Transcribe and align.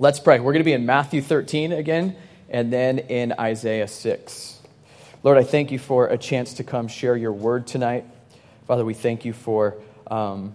Let's 0.00 0.20
pray. 0.20 0.38
We're 0.38 0.52
going 0.52 0.60
to 0.60 0.64
be 0.64 0.74
in 0.74 0.86
Matthew 0.86 1.20
13 1.20 1.72
again, 1.72 2.14
and 2.48 2.72
then 2.72 3.00
in 3.00 3.32
Isaiah 3.32 3.88
6. 3.88 4.60
Lord, 5.24 5.36
I 5.38 5.42
thank 5.42 5.72
you 5.72 5.80
for 5.80 6.06
a 6.06 6.16
chance 6.16 6.54
to 6.54 6.62
come 6.62 6.86
share 6.86 7.16
your 7.16 7.32
word 7.32 7.66
tonight. 7.66 8.04
Father, 8.68 8.84
we 8.84 8.94
thank 8.94 9.24
you 9.24 9.32
for 9.32 9.74
um, 10.08 10.54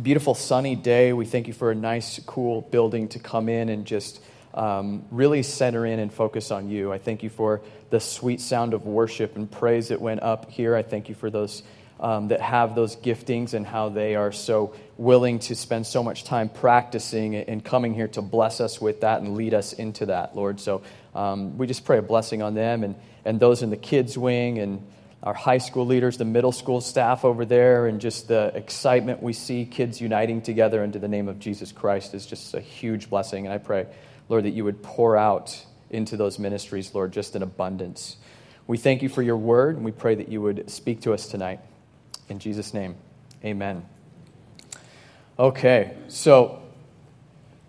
beautiful 0.00 0.36
sunny 0.36 0.76
day. 0.76 1.12
We 1.12 1.26
thank 1.26 1.48
you 1.48 1.52
for 1.52 1.72
a 1.72 1.74
nice, 1.74 2.20
cool 2.24 2.60
building 2.60 3.08
to 3.08 3.18
come 3.18 3.48
in 3.48 3.68
and 3.68 3.84
just 3.84 4.22
um, 4.54 5.04
really 5.10 5.42
center 5.42 5.84
in 5.84 5.98
and 5.98 6.14
focus 6.14 6.52
on 6.52 6.70
you. 6.70 6.92
I 6.92 6.98
thank 6.98 7.24
you 7.24 7.30
for 7.30 7.60
the 7.90 7.98
sweet 7.98 8.40
sound 8.40 8.74
of 8.74 8.86
worship 8.86 9.34
and 9.34 9.50
praise 9.50 9.88
that 9.88 10.00
went 10.00 10.22
up 10.22 10.52
here. 10.52 10.76
I 10.76 10.82
thank 10.82 11.08
you 11.08 11.16
for 11.16 11.30
those 11.30 11.64
um, 12.00 12.28
that 12.28 12.40
have 12.40 12.74
those 12.74 12.96
giftings 12.96 13.52
and 13.52 13.66
how 13.66 13.90
they 13.90 14.16
are 14.16 14.32
so 14.32 14.74
willing 14.96 15.38
to 15.38 15.54
spend 15.54 15.86
so 15.86 16.02
much 16.02 16.24
time 16.24 16.48
practicing 16.48 17.36
and 17.36 17.64
coming 17.64 17.94
here 17.94 18.08
to 18.08 18.22
bless 18.22 18.60
us 18.60 18.80
with 18.80 19.02
that 19.02 19.20
and 19.20 19.36
lead 19.36 19.54
us 19.54 19.74
into 19.74 20.06
that, 20.06 20.34
Lord. 20.34 20.60
So 20.60 20.82
um, 21.14 21.58
we 21.58 21.66
just 21.66 21.84
pray 21.84 21.98
a 21.98 22.02
blessing 22.02 22.42
on 22.42 22.54
them 22.54 22.84
and, 22.84 22.96
and 23.24 23.38
those 23.38 23.62
in 23.62 23.70
the 23.70 23.76
kids' 23.76 24.16
wing 24.16 24.58
and 24.58 24.86
our 25.22 25.34
high 25.34 25.58
school 25.58 25.84
leaders, 25.84 26.16
the 26.16 26.24
middle 26.24 26.52
school 26.52 26.80
staff 26.80 27.26
over 27.26 27.44
there, 27.44 27.86
and 27.86 28.00
just 28.00 28.28
the 28.28 28.50
excitement 28.54 29.22
we 29.22 29.34
see 29.34 29.66
kids 29.66 30.00
uniting 30.00 30.40
together 30.40 30.82
into 30.82 30.98
the 30.98 31.08
name 31.08 31.28
of 31.28 31.38
Jesus 31.38 31.72
Christ 31.72 32.14
is 32.14 32.24
just 32.24 32.54
a 32.54 32.60
huge 32.60 33.10
blessing. 33.10 33.44
And 33.44 33.52
I 33.52 33.58
pray, 33.58 33.86
Lord, 34.30 34.44
that 34.44 34.50
you 34.50 34.64
would 34.64 34.82
pour 34.82 35.18
out 35.18 35.62
into 35.90 36.16
those 36.16 36.38
ministries, 36.38 36.94
Lord, 36.94 37.12
just 37.12 37.36
in 37.36 37.42
abundance. 37.42 38.16
We 38.66 38.78
thank 38.78 39.02
you 39.02 39.10
for 39.10 39.20
your 39.20 39.36
word, 39.36 39.76
and 39.76 39.84
we 39.84 39.92
pray 39.92 40.14
that 40.14 40.28
you 40.28 40.40
would 40.40 40.70
speak 40.70 41.02
to 41.02 41.12
us 41.12 41.26
tonight. 41.28 41.60
In 42.30 42.38
Jesus' 42.38 42.72
name, 42.72 42.94
amen. 43.44 43.84
Okay, 45.36 45.96
so 46.06 46.62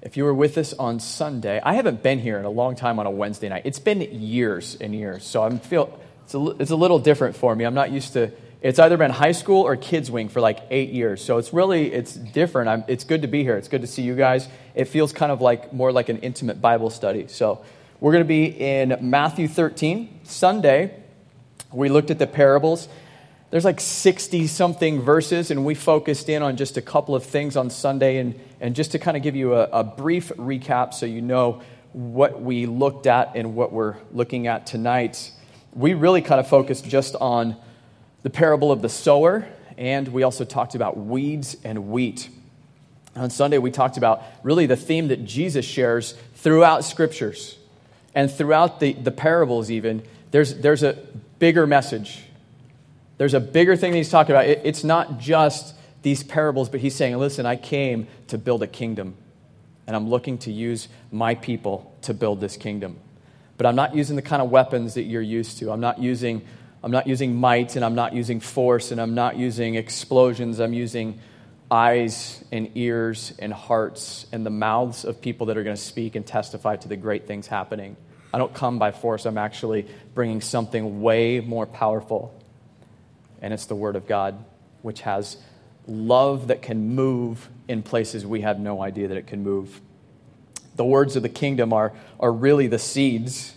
if 0.03 0.17
you 0.17 0.23
were 0.23 0.35
with 0.35 0.55
us 0.59 0.71
on 0.73 0.99
Sunday, 0.99 1.59
I 1.63 1.73
haven't 1.73 2.03
been 2.03 2.19
here 2.19 2.37
in 2.37 2.45
a 2.45 2.49
long 2.49 2.75
time 2.75 2.99
on 2.99 3.07
a 3.07 3.09
Wednesday 3.09 3.49
night. 3.49 3.63
It's 3.65 3.79
been 3.79 4.01
years 4.01 4.77
and 4.79 4.93
years, 4.93 5.23
so 5.25 5.41
I'm 5.41 5.57
feel 5.57 5.99
it's 6.25 6.35
a, 6.35 6.49
it's 6.59 6.69
a 6.69 6.75
little 6.75 6.99
different 6.99 7.35
for 7.35 7.55
me. 7.55 7.65
I'm 7.65 7.73
not 7.73 7.89
used 7.89 8.13
to. 8.13 8.31
It's 8.61 8.77
either 8.77 8.97
been 8.97 9.09
high 9.09 9.31
school 9.31 9.63
or 9.63 9.75
kids 9.75 10.11
wing 10.11 10.29
for 10.29 10.41
like 10.41 10.59
eight 10.69 10.91
years, 10.91 11.25
so 11.25 11.39
it's 11.39 11.51
really 11.51 11.91
it's 11.91 12.13
different. 12.13 12.69
I'm, 12.69 12.83
it's 12.87 13.03
good 13.03 13.23
to 13.23 13.27
be 13.27 13.41
here. 13.41 13.57
It's 13.57 13.67
good 13.67 13.81
to 13.81 13.87
see 13.87 14.03
you 14.03 14.15
guys. 14.15 14.47
It 14.75 14.85
feels 14.85 15.11
kind 15.11 15.31
of 15.31 15.41
like 15.41 15.73
more 15.73 15.91
like 15.91 16.09
an 16.09 16.19
intimate 16.19 16.61
Bible 16.61 16.91
study. 16.91 17.25
So 17.29 17.65
we're 17.99 18.11
going 18.11 18.23
to 18.23 18.27
be 18.27 18.45
in 18.45 18.95
Matthew 19.01 19.47
13 19.47 20.19
Sunday. 20.21 20.95
We 21.73 21.89
looked 21.89 22.11
at 22.11 22.19
the 22.19 22.27
parables 22.27 22.87
there's 23.51 23.65
like 23.65 23.81
60 23.81 24.47
something 24.47 25.01
verses, 25.01 25.51
and 25.51 25.65
we 25.65 25.75
focused 25.75 26.29
in 26.29 26.41
on 26.41 26.55
just 26.55 26.77
a 26.77 26.81
couple 26.81 27.15
of 27.15 27.25
things 27.25 27.57
on 27.57 27.69
Sunday. 27.69 28.17
And, 28.17 28.39
and 28.61 28.73
just 28.75 28.93
to 28.93 28.99
kind 28.99 29.17
of 29.17 29.23
give 29.23 29.35
you 29.35 29.53
a, 29.55 29.63
a 29.65 29.83
brief 29.83 30.29
recap 30.37 30.93
so 30.93 31.05
you 31.05 31.21
know 31.21 31.61
what 31.91 32.41
we 32.41 32.65
looked 32.65 33.07
at 33.07 33.35
and 33.35 33.53
what 33.53 33.73
we're 33.73 33.97
looking 34.13 34.47
at 34.47 34.65
tonight, 34.65 35.31
we 35.73 35.93
really 35.93 36.21
kind 36.21 36.39
of 36.39 36.47
focused 36.47 36.85
just 36.85 37.15
on 37.19 37.57
the 38.23 38.29
parable 38.29 38.71
of 38.71 38.81
the 38.81 38.87
sower, 38.87 39.45
and 39.77 40.07
we 40.07 40.23
also 40.23 40.45
talked 40.45 40.73
about 40.73 40.97
weeds 40.97 41.57
and 41.65 41.89
wheat. 41.89 42.29
On 43.17 43.29
Sunday, 43.29 43.57
we 43.57 43.69
talked 43.69 43.97
about 43.97 44.23
really 44.43 44.65
the 44.65 44.77
theme 44.77 45.09
that 45.09 45.25
Jesus 45.25 45.65
shares 45.65 46.13
throughout 46.35 46.85
scriptures 46.85 47.57
and 48.15 48.31
throughout 48.31 48.79
the, 48.79 48.93
the 48.93 49.11
parables, 49.11 49.69
even. 49.69 50.03
There's, 50.31 50.55
there's 50.55 50.83
a 50.83 50.97
bigger 51.39 51.67
message 51.67 52.21
there's 53.21 53.35
a 53.35 53.39
bigger 53.39 53.75
thing 53.75 53.91
that 53.91 53.99
he's 53.99 54.09
talking 54.09 54.33
about. 54.33 54.47
it's 54.47 54.83
not 54.83 55.19
just 55.19 55.75
these 56.01 56.23
parables, 56.23 56.69
but 56.69 56.79
he's 56.79 56.95
saying, 56.95 57.15
listen, 57.19 57.45
I 57.45 57.55
came 57.55 58.07
to 58.29 58.39
build 58.39 58.63
a 58.63 58.67
kingdom, 58.67 59.15
and 59.85 59.95
I'm 59.95 60.09
looking 60.09 60.39
to 60.39 60.51
use 60.51 60.87
my 61.11 61.35
people 61.35 61.95
to 62.01 62.15
build 62.15 62.41
this 62.41 62.57
kingdom. 62.57 62.97
But 63.57 63.67
I'm 63.67 63.75
not 63.75 63.93
using 63.93 64.15
the 64.15 64.23
kind 64.23 64.41
of 64.41 64.49
weapons 64.49 64.95
that 64.95 65.03
you're 65.03 65.21
used 65.21 65.59
to. 65.59 65.71
I'm 65.71 65.81
not 65.81 65.99
using, 65.99 66.41
I'm 66.83 66.89
not 66.89 67.05
using 67.05 67.35
might, 67.35 67.75
and 67.75 67.85
I'm 67.85 67.93
not 67.93 68.15
using 68.15 68.39
force, 68.39 68.89
and 68.89 68.99
I'm 68.99 69.13
not 69.13 69.37
using 69.37 69.75
explosions. 69.75 70.59
I'm 70.59 70.73
using 70.73 71.19
eyes 71.69 72.43
and 72.51 72.71
ears 72.73 73.33
and 73.37 73.53
hearts 73.53 74.25
and 74.31 74.43
the 74.43 74.49
mouths 74.49 75.05
of 75.05 75.21
people 75.21 75.45
that 75.45 75.57
are 75.57 75.63
going 75.63 75.75
to 75.75 75.81
speak 75.81 76.15
and 76.15 76.25
testify 76.25 76.75
to 76.77 76.87
the 76.87 76.97
great 76.97 77.27
things 77.27 77.45
happening. 77.45 77.97
I 78.33 78.39
don't 78.39 78.55
come 78.55 78.79
by 78.79 78.91
force. 78.91 79.27
I'm 79.27 79.37
actually 79.37 79.85
bringing 80.15 80.41
something 80.41 81.03
way 81.03 81.39
more 81.39 81.67
powerful 81.67 82.35
and 83.41 83.53
it's 83.53 83.65
the 83.65 83.75
Word 83.75 83.95
of 83.95 84.07
God, 84.07 84.43
which 84.81 85.01
has 85.01 85.37
love 85.87 86.47
that 86.47 86.61
can 86.61 86.95
move 86.95 87.49
in 87.67 87.83
places 87.83 88.25
we 88.25 88.41
have 88.41 88.59
no 88.59 88.81
idea 88.81 89.07
that 89.07 89.17
it 89.17 89.27
can 89.27 89.43
move. 89.43 89.81
The 90.75 90.85
words 90.85 91.15
of 91.15 91.23
the 91.23 91.29
kingdom 91.29 91.73
are, 91.73 91.93
are 92.19 92.31
really 92.31 92.67
the 92.67 92.79
seeds. 92.79 93.55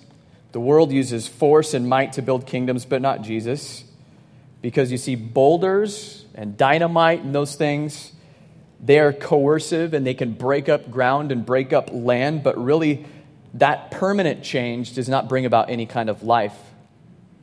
The 0.52 0.60
world 0.60 0.92
uses 0.92 1.28
force 1.28 1.74
and 1.74 1.88
might 1.88 2.14
to 2.14 2.22
build 2.22 2.46
kingdoms, 2.46 2.84
but 2.84 3.02
not 3.02 3.22
Jesus. 3.22 3.84
Because 4.62 4.90
you 4.90 4.98
see, 4.98 5.14
boulders 5.14 6.24
and 6.34 6.56
dynamite 6.56 7.22
and 7.22 7.34
those 7.34 7.54
things, 7.54 8.12
they 8.80 8.98
are 8.98 9.12
coercive 9.12 9.94
and 9.94 10.06
they 10.06 10.14
can 10.14 10.32
break 10.32 10.68
up 10.68 10.90
ground 10.90 11.32
and 11.32 11.44
break 11.44 11.72
up 11.72 11.90
land, 11.92 12.42
but 12.42 12.62
really, 12.62 13.06
that 13.54 13.90
permanent 13.90 14.42
change 14.42 14.94
does 14.94 15.08
not 15.08 15.28
bring 15.28 15.46
about 15.46 15.70
any 15.70 15.86
kind 15.86 16.10
of 16.10 16.22
life. 16.22 16.56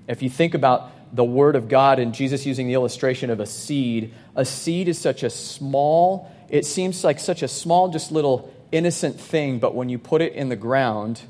If 0.08 0.22
you 0.22 0.30
think 0.30 0.54
about 0.54 0.92
the 1.14 1.24
Word 1.24 1.56
of 1.56 1.68
God 1.68 2.00
and 2.00 2.14
Jesus 2.14 2.46
using 2.46 2.68
the 2.68 2.74
illustration 2.74 3.30
of 3.30 3.40
a 3.40 3.46
seed. 3.46 4.14
A 4.36 4.46
seed 4.46 4.88
is 4.88 4.98
such 4.98 5.24
a 5.24 5.30
small, 5.30 6.32
it 6.50 6.66
seems 6.66 7.04
like 7.04 7.20
such 7.20 7.44
a 7.44 7.48
small, 7.48 7.90
just 7.90 8.12
little 8.12 8.54
innocent 8.72 9.20
thing, 9.20 9.60
but 9.60 9.76
when 9.76 9.90
you 9.90 10.00
put 10.00 10.22
it 10.22 10.34
in 10.34 10.50
the 10.50 10.56
ground, 10.56 11.22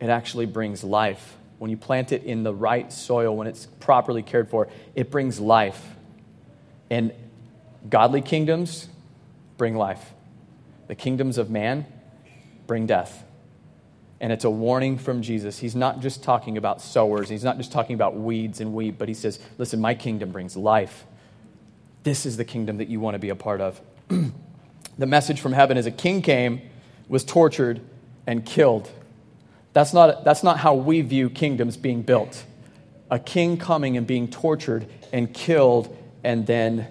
it 0.00 0.10
actually 0.10 0.46
brings 0.46 0.84
life. 0.84 1.36
When 1.58 1.70
you 1.70 1.76
plant 1.76 2.12
it 2.12 2.24
in 2.24 2.42
the 2.42 2.52
right 2.52 2.92
soil, 2.92 3.34
when 3.34 3.46
it's 3.46 3.66
properly 3.80 4.22
cared 4.22 4.50
for, 4.50 4.68
it 4.94 5.10
brings 5.10 5.40
life. 5.40 5.82
And 6.90 7.12
godly 7.88 8.20
kingdoms 8.20 8.88
bring 9.56 9.74
life. 9.74 10.12
The 10.88 10.94
kingdoms 10.94 11.38
of 11.38 11.48
man 11.48 11.86
bring 12.66 12.86
death 12.86 13.23
and 14.20 14.32
it's 14.32 14.44
a 14.44 14.50
warning 14.50 14.98
from 14.98 15.22
Jesus. 15.22 15.58
He's 15.58 15.74
not 15.74 16.00
just 16.00 16.22
talking 16.22 16.56
about 16.56 16.80
sowers, 16.80 17.28
he's 17.28 17.44
not 17.44 17.56
just 17.56 17.72
talking 17.72 17.94
about 17.94 18.16
weeds 18.16 18.60
and 18.60 18.74
wheat, 18.74 18.98
but 18.98 19.08
he 19.08 19.14
says, 19.14 19.38
Listen, 19.58 19.80
my 19.80 19.94
kingdom 19.94 20.30
brings 20.30 20.56
life. 20.56 21.04
This 22.02 22.26
is 22.26 22.36
the 22.36 22.44
kingdom 22.44 22.78
that 22.78 22.88
you 22.88 23.00
want 23.00 23.14
to 23.14 23.18
be 23.18 23.30
a 23.30 23.36
part 23.36 23.60
of. 23.60 23.80
the 24.98 25.06
message 25.06 25.40
from 25.40 25.52
heaven 25.52 25.76
is 25.76 25.86
a 25.86 25.90
king 25.90 26.22
came, 26.22 26.60
was 27.08 27.24
tortured, 27.24 27.80
and 28.26 28.44
killed. 28.44 28.90
That's 29.72 29.92
not, 29.92 30.24
that's 30.24 30.42
not 30.42 30.58
how 30.58 30.74
we 30.74 31.00
view 31.00 31.28
kingdoms 31.28 31.76
being 31.76 32.02
built. 32.02 32.44
A 33.10 33.18
king 33.18 33.56
coming 33.56 33.96
and 33.96 34.06
being 34.06 34.28
tortured 34.28 34.86
and 35.12 35.32
killed, 35.32 35.96
and 36.22 36.46
then 36.46 36.86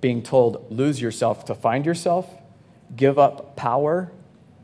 being 0.00 0.22
told, 0.22 0.70
lose 0.70 1.00
yourself 1.00 1.46
to 1.46 1.54
find 1.54 1.86
yourself, 1.86 2.28
give 2.94 3.18
up 3.18 3.56
power 3.56 4.10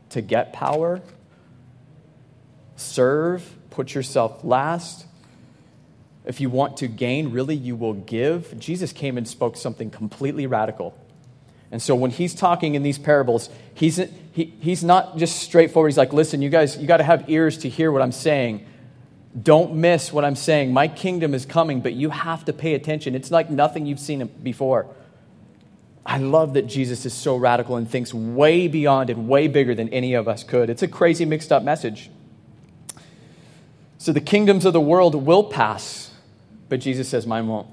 to 0.09 0.21
get 0.21 0.53
power, 0.53 1.01
serve, 2.81 3.55
put 3.69 3.93
yourself 3.93 4.43
last. 4.43 5.05
If 6.25 6.39
you 6.39 6.49
want 6.49 6.77
to 6.77 6.87
gain, 6.87 7.31
really, 7.31 7.55
you 7.55 7.75
will 7.75 7.93
give. 7.93 8.57
Jesus 8.59 8.93
came 8.93 9.17
and 9.17 9.27
spoke 9.27 9.57
something 9.57 9.89
completely 9.89 10.45
radical. 10.47 10.97
And 11.71 11.81
so 11.81 11.95
when 11.95 12.11
he's 12.11 12.35
talking 12.35 12.75
in 12.75 12.83
these 12.83 12.99
parables, 12.99 13.49
he's, 13.73 13.99
he, 14.33 14.53
he's 14.59 14.83
not 14.83 15.17
just 15.17 15.37
straightforward. 15.39 15.91
He's 15.91 15.97
like, 15.97 16.13
listen, 16.13 16.41
you 16.41 16.49
guys, 16.49 16.77
you 16.77 16.85
got 16.85 16.97
to 16.97 17.03
have 17.03 17.29
ears 17.29 17.59
to 17.59 17.69
hear 17.69 17.91
what 17.91 18.01
I'm 18.01 18.11
saying. 18.11 18.65
Don't 19.41 19.75
miss 19.75 20.11
what 20.11 20.25
I'm 20.25 20.35
saying. 20.35 20.73
My 20.73 20.89
kingdom 20.89 21.33
is 21.33 21.45
coming, 21.45 21.79
but 21.79 21.93
you 21.93 22.09
have 22.09 22.43
to 22.45 22.53
pay 22.53 22.73
attention. 22.73 23.15
It's 23.15 23.31
like 23.31 23.49
nothing 23.49 23.85
you've 23.85 23.99
seen 23.99 24.29
before. 24.43 24.87
I 26.05 26.17
love 26.17 26.55
that 26.55 26.63
Jesus 26.67 27.05
is 27.05 27.13
so 27.13 27.37
radical 27.37 27.77
and 27.77 27.89
thinks 27.89 28.13
way 28.13 28.67
beyond 28.67 29.09
and 29.09 29.29
way 29.29 29.47
bigger 29.47 29.73
than 29.73 29.89
any 29.89 30.15
of 30.15 30.27
us 30.27 30.43
could. 30.43 30.69
It's 30.69 30.83
a 30.83 30.87
crazy, 30.87 31.23
mixed 31.25 31.51
up 31.51 31.63
message. 31.63 32.09
So 34.01 34.11
the 34.11 34.19
kingdoms 34.19 34.65
of 34.65 34.73
the 34.73 34.81
world 34.81 35.13
will 35.13 35.43
pass, 35.43 36.09
but 36.69 36.79
Jesus 36.79 37.07
says, 37.07 37.27
Mine 37.27 37.47
won't. 37.47 37.67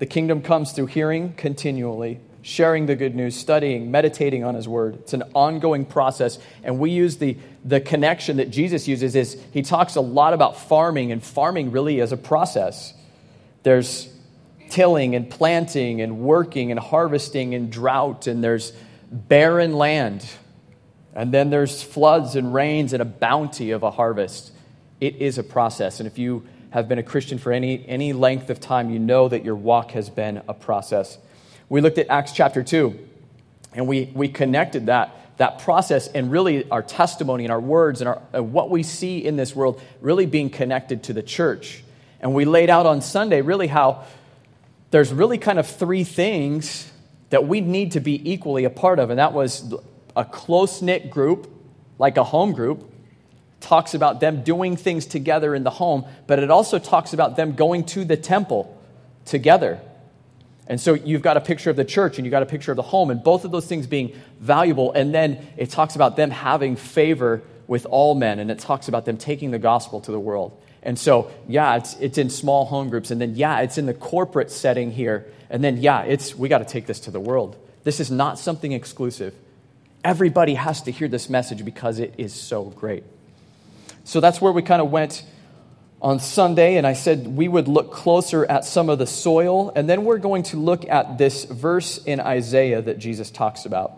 The 0.00 0.04
kingdom 0.04 0.42
comes 0.42 0.72
through 0.72 0.88
hearing 0.88 1.32
continually, 1.32 2.20
sharing 2.42 2.84
the 2.84 2.94
good 2.94 3.14
news, 3.14 3.34
studying, 3.34 3.90
meditating 3.90 4.44
on 4.44 4.54
his 4.54 4.68
word. 4.68 4.96
It's 4.96 5.14
an 5.14 5.22
ongoing 5.34 5.86
process. 5.86 6.38
And 6.62 6.78
we 6.78 6.90
use 6.90 7.16
the, 7.16 7.38
the 7.64 7.80
connection 7.80 8.36
that 8.36 8.50
Jesus 8.50 8.86
uses 8.86 9.16
is 9.16 9.42
he 9.50 9.62
talks 9.62 9.96
a 9.96 10.02
lot 10.02 10.34
about 10.34 10.60
farming, 10.60 11.10
and 11.10 11.24
farming 11.24 11.70
really 11.70 12.00
is 12.00 12.12
a 12.12 12.18
process. 12.18 12.92
There's 13.62 14.14
tilling 14.68 15.14
and 15.14 15.30
planting 15.30 16.02
and 16.02 16.18
working 16.18 16.70
and 16.70 16.78
harvesting 16.78 17.54
and 17.54 17.72
drought, 17.72 18.26
and 18.26 18.44
there's 18.44 18.74
barren 19.10 19.72
land. 19.72 20.28
And 21.14 21.32
then 21.32 21.48
there's 21.48 21.82
floods 21.82 22.36
and 22.36 22.52
rains 22.52 22.92
and 22.92 23.00
a 23.00 23.06
bounty 23.06 23.70
of 23.70 23.82
a 23.82 23.90
harvest. 23.90 24.52
It 25.00 25.16
is 25.16 25.38
a 25.38 25.42
process. 25.42 26.00
And 26.00 26.06
if 26.06 26.18
you 26.18 26.46
have 26.70 26.88
been 26.88 26.98
a 26.98 27.02
Christian 27.02 27.38
for 27.38 27.52
any, 27.52 27.84
any 27.86 28.12
length 28.12 28.50
of 28.50 28.60
time, 28.60 28.90
you 28.90 28.98
know 28.98 29.28
that 29.28 29.44
your 29.44 29.56
walk 29.56 29.92
has 29.92 30.10
been 30.10 30.42
a 30.48 30.54
process. 30.54 31.18
We 31.68 31.80
looked 31.80 31.98
at 31.98 32.08
Acts 32.08 32.32
chapter 32.32 32.62
2, 32.62 32.98
and 33.74 33.86
we, 33.86 34.10
we 34.14 34.28
connected 34.28 34.86
that 34.86 35.14
that 35.38 35.60
process 35.60 36.08
and 36.08 36.30
really 36.30 36.68
our 36.70 36.82
testimony 36.82 37.44
and 37.44 37.52
our 37.52 37.60
words 37.60 38.00
and, 38.00 38.08
our, 38.08 38.22
and 38.32 38.52
what 38.52 38.70
we 38.70 38.82
see 38.82 39.24
in 39.24 39.36
this 39.36 39.56
world 39.56 39.80
really 40.00 40.26
being 40.26 40.50
connected 40.50 41.04
to 41.04 41.12
the 41.12 41.22
church. 41.22 41.82
And 42.20 42.34
we 42.34 42.44
laid 42.44 42.68
out 42.70 42.86
on 42.86 43.00
Sunday 43.00 43.40
really 43.40 43.68
how 43.68 44.04
there's 44.90 45.12
really 45.12 45.38
kind 45.38 45.58
of 45.58 45.66
three 45.66 46.04
things 46.04 46.90
that 47.30 47.46
we 47.46 47.60
need 47.60 47.92
to 47.92 48.00
be 48.00 48.30
equally 48.30 48.64
a 48.64 48.70
part 48.70 48.98
of, 48.98 49.10
and 49.10 49.18
that 49.18 49.32
was 49.32 49.74
a 50.16 50.24
close 50.24 50.82
knit 50.82 51.10
group, 51.10 51.48
like 51.98 52.16
a 52.16 52.24
home 52.24 52.52
group, 52.52 52.90
talks 53.60 53.94
about 53.94 54.20
them 54.20 54.42
doing 54.42 54.76
things 54.76 55.06
together 55.06 55.54
in 55.54 55.64
the 55.64 55.70
home, 55.70 56.04
but 56.26 56.38
it 56.38 56.50
also 56.50 56.78
talks 56.78 57.12
about 57.12 57.36
them 57.36 57.52
going 57.52 57.84
to 57.84 58.04
the 58.04 58.16
temple 58.16 58.76
together. 59.24 59.80
And 60.66 60.80
so 60.80 60.94
you've 60.94 61.22
got 61.22 61.36
a 61.36 61.40
picture 61.40 61.70
of 61.70 61.76
the 61.76 61.84
church 61.84 62.18
and 62.18 62.26
you've 62.26 62.30
got 62.30 62.42
a 62.42 62.46
picture 62.46 62.70
of 62.72 62.76
the 62.76 62.82
home, 62.82 63.10
and 63.10 63.22
both 63.22 63.44
of 63.44 63.50
those 63.50 63.66
things 63.66 63.86
being 63.86 64.14
valuable. 64.38 64.92
And 64.92 65.14
then 65.14 65.46
it 65.56 65.70
talks 65.70 65.96
about 65.96 66.16
them 66.16 66.30
having 66.30 66.76
favor 66.76 67.42
with 67.66 67.86
all 67.86 68.14
men, 68.14 68.38
and 68.38 68.50
it 68.50 68.58
talks 68.58 68.88
about 68.88 69.04
them 69.04 69.16
taking 69.16 69.50
the 69.50 69.58
gospel 69.58 70.00
to 70.02 70.12
the 70.12 70.20
world. 70.20 70.60
And 70.82 70.98
so, 70.98 71.30
yeah, 71.48 71.76
it's, 71.76 71.94
it's 72.00 72.18
in 72.18 72.30
small 72.30 72.64
home 72.64 72.88
groups, 72.88 73.10
and 73.10 73.20
then, 73.20 73.34
yeah, 73.34 73.60
it's 73.60 73.78
in 73.78 73.86
the 73.86 73.94
corporate 73.94 74.50
setting 74.50 74.92
here. 74.92 75.26
And 75.50 75.64
then, 75.64 75.78
yeah, 75.78 76.02
it's, 76.02 76.34
we 76.34 76.48
got 76.48 76.58
to 76.58 76.64
take 76.64 76.86
this 76.86 77.00
to 77.00 77.10
the 77.10 77.20
world. 77.20 77.56
This 77.84 78.00
is 78.00 78.10
not 78.10 78.38
something 78.38 78.72
exclusive. 78.72 79.34
Everybody 80.04 80.54
has 80.54 80.82
to 80.82 80.92
hear 80.92 81.08
this 81.08 81.28
message 81.28 81.64
because 81.64 81.98
it 81.98 82.14
is 82.16 82.32
so 82.32 82.64
great. 82.64 83.04
So 84.08 84.20
that's 84.20 84.40
where 84.40 84.52
we 84.52 84.62
kind 84.62 84.80
of 84.80 84.90
went 84.90 85.22
on 86.00 86.18
Sunday, 86.18 86.76
and 86.76 86.86
I 86.86 86.94
said 86.94 87.26
we 87.26 87.46
would 87.46 87.68
look 87.68 87.92
closer 87.92 88.42
at 88.46 88.64
some 88.64 88.88
of 88.88 88.98
the 88.98 89.06
soil, 89.06 89.70
and 89.76 89.86
then 89.86 90.06
we're 90.06 90.16
going 90.16 90.44
to 90.44 90.56
look 90.56 90.88
at 90.88 91.18
this 91.18 91.44
verse 91.44 91.98
in 91.98 92.18
Isaiah 92.18 92.80
that 92.80 92.98
Jesus 92.98 93.30
talks 93.30 93.66
about. 93.66 93.92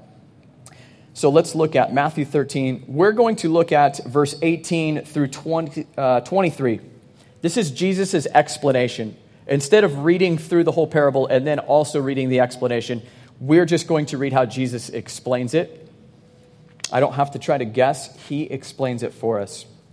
So 1.15 1.31
let's 1.31 1.55
look 1.55 1.77
at 1.77 1.95
Matthew 1.95 2.25
13. 2.25 2.87
We're 2.89 3.13
going 3.13 3.37
to 3.37 3.49
look 3.51 3.71
at 3.71 4.05
verse 4.05 4.35
18 4.43 5.05
through 5.05 5.29
20, 5.29 5.87
uh, 5.97 6.21
23. 6.23 6.81
This 7.41 7.57
is 7.57 7.71
Jesus' 7.71 8.27
explanation. 8.27 9.17
Instead 9.47 9.85
of 9.85 9.99
reading 9.99 10.39
through 10.39 10.65
the 10.65 10.73
whole 10.73 10.89
parable 10.89 11.29
and 11.29 11.47
then 11.47 11.61
also 11.61 12.01
reading 12.01 12.31
the 12.31 12.41
explanation, 12.41 13.01
we're 13.39 13.65
just 13.65 13.87
going 13.87 14.07
to 14.07 14.19
read 14.19 14.33
how 14.33 14.45
Jesus 14.45 14.89
explains 14.89 15.55
it. 15.55 15.89
I 16.91 16.99
don't 16.99 17.13
have 17.13 17.31
to 17.31 17.39
try 17.39 17.59
to 17.59 17.65
guess, 17.65 18.13
he 18.27 18.43
explains 18.43 19.05
it 19.05 19.15
for 19.15 19.39
us. 19.39 19.67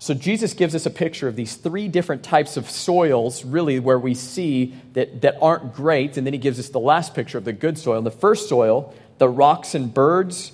So 0.00 0.14
Jesus 0.14 0.54
gives 0.54 0.74
us 0.74 0.86
a 0.86 0.90
picture 0.90 1.28
of 1.28 1.36
these 1.36 1.56
three 1.56 1.86
different 1.86 2.22
types 2.22 2.56
of 2.56 2.70
soils, 2.70 3.44
really, 3.44 3.78
where 3.78 3.98
we 3.98 4.14
see 4.14 4.74
that, 4.94 5.20
that 5.20 5.36
aren't 5.42 5.74
great. 5.74 6.16
And 6.16 6.26
then 6.26 6.32
he 6.32 6.38
gives 6.38 6.58
us 6.58 6.70
the 6.70 6.80
last 6.80 7.14
picture 7.14 7.36
of 7.36 7.44
the 7.44 7.52
good 7.52 7.76
soil. 7.76 7.98
And 7.98 8.06
The 8.06 8.10
first 8.10 8.48
soil, 8.48 8.94
the 9.18 9.28
rocks 9.28 9.74
and 9.74 9.92
birds, 9.92 10.52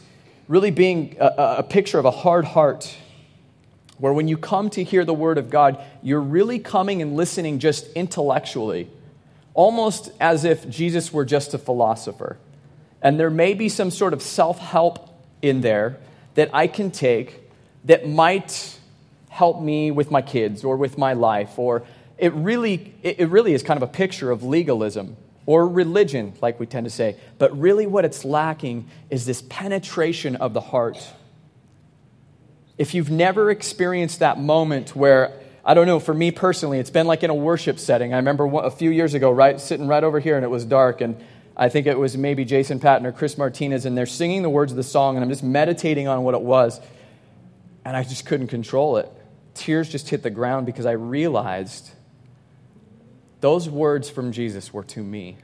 really 0.48 0.72
being 0.72 1.16
a, 1.20 1.58
a 1.58 1.62
picture 1.62 2.00
of 2.00 2.04
a 2.04 2.10
hard 2.10 2.44
heart 2.44 2.92
where 3.98 4.12
when 4.12 4.26
you 4.26 4.36
come 4.36 4.68
to 4.70 4.82
hear 4.82 5.04
the 5.04 5.14
word 5.14 5.38
of 5.38 5.48
God, 5.48 5.80
you're 6.02 6.20
really 6.20 6.58
coming 6.58 7.00
and 7.00 7.14
listening 7.14 7.60
just 7.60 7.86
intellectually, 7.92 8.90
almost 9.54 10.10
as 10.18 10.44
if 10.44 10.68
Jesus 10.68 11.12
were 11.12 11.24
just 11.24 11.54
a 11.54 11.58
philosopher. 11.58 12.36
And 13.00 13.18
there 13.18 13.30
may 13.30 13.54
be 13.54 13.68
some 13.68 13.92
sort 13.92 14.12
of 14.12 14.22
self 14.22 14.58
help 14.58 15.08
in 15.40 15.60
there 15.60 15.98
that 16.34 16.50
I 16.52 16.66
can 16.66 16.90
take 16.90 17.42
that 17.84 18.08
might 18.08 18.76
help 19.36 19.60
me 19.60 19.90
with 19.90 20.10
my 20.10 20.22
kids 20.22 20.64
or 20.64 20.78
with 20.78 20.96
my 20.96 21.12
life, 21.12 21.58
or 21.58 21.82
it 22.16 22.32
really, 22.32 22.94
it 23.02 23.28
really 23.28 23.52
is 23.52 23.62
kind 23.62 23.76
of 23.76 23.82
a 23.82 23.92
picture 23.92 24.30
of 24.30 24.42
legalism 24.42 25.14
or 25.44 25.68
religion, 25.68 26.32
like 26.40 26.58
we 26.58 26.64
tend 26.64 26.84
to 26.84 26.90
say. 26.90 27.16
But 27.36 27.56
really, 27.58 27.86
what 27.86 28.06
it's 28.06 28.24
lacking 28.24 28.88
is 29.10 29.26
this 29.26 29.42
penetration 29.42 30.36
of 30.36 30.54
the 30.54 30.62
heart. 30.62 31.06
If 32.78 32.94
you've 32.94 33.10
never 33.10 33.50
experienced 33.50 34.20
that 34.20 34.40
moment 34.40 34.96
where, 34.96 35.38
I 35.62 35.74
don't 35.74 35.86
know, 35.86 36.00
for 36.00 36.14
me 36.14 36.30
personally, 36.30 36.78
it's 36.78 36.90
been 36.90 37.06
like 37.06 37.22
in 37.22 37.28
a 37.28 37.34
worship 37.34 37.78
setting. 37.78 38.14
I 38.14 38.16
remember 38.16 38.46
a 38.46 38.70
few 38.70 38.90
years 38.90 39.12
ago, 39.12 39.30
right, 39.30 39.60
sitting 39.60 39.86
right 39.86 40.02
over 40.02 40.18
here, 40.18 40.36
and 40.36 40.44
it 40.44 40.50
was 40.50 40.64
dark, 40.64 41.02
and 41.02 41.22
I 41.54 41.68
think 41.68 41.86
it 41.86 41.98
was 41.98 42.16
maybe 42.16 42.46
Jason 42.46 42.80
Patton 42.80 43.04
or 43.04 43.12
Chris 43.12 43.36
Martinez, 43.36 43.84
and 43.84 43.98
they're 43.98 44.06
singing 44.06 44.40
the 44.40 44.50
words 44.50 44.72
of 44.72 44.76
the 44.76 44.82
song, 44.82 45.16
and 45.16 45.22
I'm 45.22 45.30
just 45.30 45.44
meditating 45.44 46.08
on 46.08 46.22
what 46.22 46.34
it 46.34 46.40
was, 46.40 46.80
and 47.84 47.94
I 47.94 48.02
just 48.02 48.24
couldn't 48.24 48.48
control 48.48 48.96
it. 48.96 49.12
Tears 49.56 49.88
just 49.88 50.08
hit 50.10 50.22
the 50.22 50.30
ground 50.30 50.66
because 50.66 50.86
I 50.86 50.92
realized 50.92 51.90
those 53.40 53.68
words 53.68 54.08
from 54.10 54.30
Jesus 54.30 54.72
were 54.72 54.84
to 54.84 55.02
me. 55.02 55.38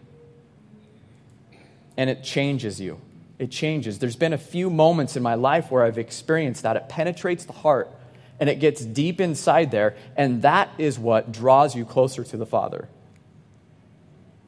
And 1.97 2.09
it 2.09 2.23
changes 2.23 2.81
you. 2.81 3.00
It 3.38 3.50
changes. 3.50 3.99
There's 3.99 4.17
been 4.17 4.32
a 4.32 4.38
few 4.38 4.70
moments 4.70 5.17
in 5.17 5.23
my 5.23 5.35
life 5.35 5.70
where 5.70 5.82
I've 5.82 5.99
experienced 5.99 6.62
that. 6.62 6.76
It 6.76 6.88
penetrates 6.88 7.44
the 7.44 7.53
heart 7.53 7.91
and 8.38 8.49
it 8.49 8.61
gets 8.61 8.85
deep 8.85 9.20
inside 9.20 9.70
there, 9.70 9.94
and 10.17 10.43
that 10.43 10.69
is 10.76 10.99
what 10.99 11.31
draws 11.31 11.76
you 11.76 11.85
closer 11.85 12.25
to 12.25 12.37
the 12.37 12.47
Father. 12.47 12.88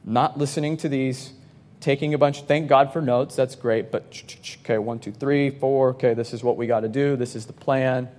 Not 0.03 0.37
listening 0.37 0.75
to 0.77 0.89
these, 0.89 1.31
taking 1.79 2.13
a 2.13 2.17
bunch, 2.17 2.41
thank 2.41 2.67
God 2.67 2.91
for 2.91 3.01
notes, 3.01 3.37
that's 3.37 3.55
great, 3.55 3.91
but 3.91 4.03
okay, 4.63 4.77
one, 4.79 4.99
two, 4.99 5.13
three, 5.13 5.49
four, 5.49 5.91
okay, 5.91 6.13
this 6.13 6.33
is 6.33 6.43
what 6.43 6.57
we 6.57 6.67
got 6.67 6.81
to 6.81 6.89
do, 6.89 7.15
this 7.15 7.37
is 7.37 7.45
the 7.45 7.53
plan 7.53 8.09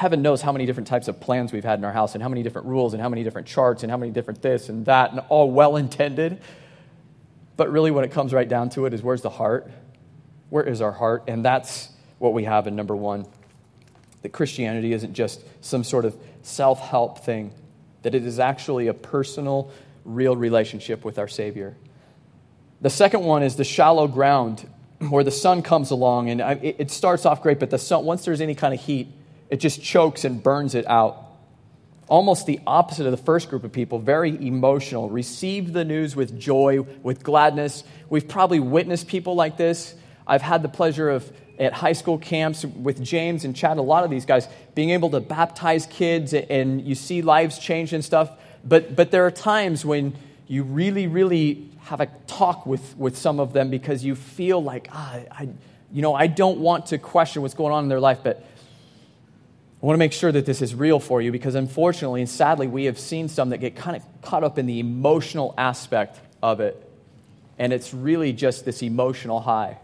heaven 0.00 0.22
knows 0.22 0.40
how 0.40 0.50
many 0.50 0.64
different 0.64 0.86
types 0.86 1.08
of 1.08 1.20
plans 1.20 1.52
we've 1.52 1.62
had 1.62 1.78
in 1.78 1.84
our 1.84 1.92
house 1.92 2.14
and 2.14 2.22
how 2.22 2.28
many 2.30 2.42
different 2.42 2.66
rules 2.66 2.94
and 2.94 3.02
how 3.02 3.08
many 3.10 3.22
different 3.22 3.46
charts 3.46 3.82
and 3.82 3.90
how 3.90 3.98
many 3.98 4.10
different 4.10 4.40
this 4.40 4.70
and 4.70 4.86
that 4.86 5.10
and 5.10 5.20
all 5.28 5.50
well 5.50 5.76
intended. 5.76 6.40
But 7.58 7.70
really, 7.70 7.90
when 7.90 8.02
it 8.02 8.10
comes 8.10 8.32
right 8.32 8.48
down 8.48 8.70
to 8.70 8.86
it, 8.86 8.94
is 8.94 9.02
where's 9.02 9.20
the 9.20 9.28
heart? 9.28 9.70
Where 10.48 10.64
is 10.64 10.80
our 10.80 10.90
heart? 10.90 11.24
And 11.28 11.44
that's 11.44 11.90
what 12.18 12.32
we 12.32 12.44
have 12.44 12.66
in 12.66 12.76
number 12.76 12.96
one 12.96 13.26
that 14.22 14.30
Christianity 14.30 14.94
isn't 14.94 15.12
just 15.12 15.42
some 15.62 15.84
sort 15.84 16.06
of 16.06 16.16
self 16.40 16.80
help 16.80 17.18
thing, 17.18 17.52
that 18.00 18.14
it 18.14 18.24
is 18.24 18.38
actually 18.38 18.86
a 18.86 18.94
personal, 18.94 19.70
real 20.06 20.34
relationship 20.34 21.04
with 21.04 21.18
our 21.18 21.28
Savior. 21.28 21.76
The 22.80 22.90
second 22.90 23.22
one 23.24 23.42
is 23.42 23.56
the 23.56 23.64
shallow 23.64 24.08
ground 24.08 24.66
where 25.10 25.24
the 25.24 25.30
sun 25.30 25.60
comes 25.60 25.90
along 25.90 26.30
and 26.30 26.40
it 26.40 26.90
starts 26.90 27.26
off 27.26 27.42
great, 27.42 27.60
but 27.60 27.68
the 27.68 27.78
sun, 27.78 28.06
once 28.06 28.24
there's 28.24 28.40
any 28.40 28.54
kind 28.54 28.72
of 28.72 28.80
heat, 28.80 29.08
it 29.50 29.58
just 29.58 29.82
chokes 29.82 30.24
and 30.24 30.42
burns 30.42 30.74
it 30.74 30.86
out. 30.86 31.26
Almost 32.08 32.46
the 32.46 32.60
opposite 32.66 33.06
of 33.06 33.12
the 33.12 33.22
first 33.22 33.50
group 33.50 33.62
of 33.62 33.72
people, 33.72 33.98
very 33.98 34.30
emotional, 34.44 35.08
received 35.08 35.72
the 35.72 35.84
news 35.84 36.16
with 36.16 36.38
joy, 36.38 36.80
with 37.02 37.22
gladness. 37.22 37.84
We've 38.08 38.26
probably 38.26 38.60
witnessed 38.60 39.06
people 39.06 39.34
like 39.34 39.56
this. 39.56 39.94
I've 40.26 40.42
had 40.42 40.62
the 40.62 40.68
pleasure 40.68 41.10
of 41.10 41.30
at 41.58 41.74
high 41.74 41.92
school 41.92 42.16
camps 42.16 42.64
with 42.64 43.02
James 43.02 43.44
and 43.44 43.54
Chad, 43.54 43.76
a 43.76 43.82
lot 43.82 44.02
of 44.02 44.10
these 44.10 44.24
guys, 44.24 44.48
being 44.74 44.90
able 44.90 45.10
to 45.10 45.20
baptize 45.20 45.86
kids 45.86 46.32
and 46.32 46.80
you 46.80 46.94
see 46.94 47.20
lives 47.20 47.58
change 47.58 47.92
and 47.92 48.02
stuff. 48.02 48.30
But, 48.64 48.96
but 48.96 49.10
there 49.10 49.26
are 49.26 49.30
times 49.30 49.84
when 49.84 50.16
you 50.46 50.62
really, 50.62 51.06
really 51.06 51.68
have 51.82 52.00
a 52.00 52.06
talk 52.26 52.64
with, 52.64 52.96
with 52.96 53.16
some 53.16 53.38
of 53.38 53.52
them 53.52 53.68
because 53.68 54.04
you 54.04 54.14
feel 54.14 54.62
like, 54.62 54.88
ah, 54.90 55.20
I, 55.30 55.48
you 55.92 56.02
know, 56.02 56.14
I 56.14 56.28
don't 56.28 56.60
want 56.60 56.86
to 56.86 56.98
question 56.98 57.42
what's 57.42 57.54
going 57.54 57.72
on 57.72 57.84
in 57.84 57.88
their 57.88 58.00
life, 58.00 58.20
but 58.22 58.44
I 59.82 59.86
want 59.86 59.94
to 59.94 59.98
make 59.98 60.12
sure 60.12 60.30
that 60.30 60.44
this 60.44 60.60
is 60.60 60.74
real 60.74 61.00
for 61.00 61.22
you 61.22 61.32
because 61.32 61.54
unfortunately 61.54 62.20
and 62.20 62.28
sadly, 62.28 62.66
we 62.66 62.84
have 62.84 62.98
seen 62.98 63.28
some 63.28 63.50
that 63.50 63.58
get 63.58 63.76
kind 63.76 63.96
of 63.96 64.02
caught 64.22 64.44
up 64.44 64.58
in 64.58 64.66
the 64.66 64.78
emotional 64.78 65.54
aspect 65.56 66.20
of 66.42 66.60
it. 66.60 66.76
And 67.58 67.72
it's 67.72 67.94
really 67.94 68.32
just 68.32 68.64
this 68.64 68.82
emotional 68.82 69.40
high. 69.40 69.78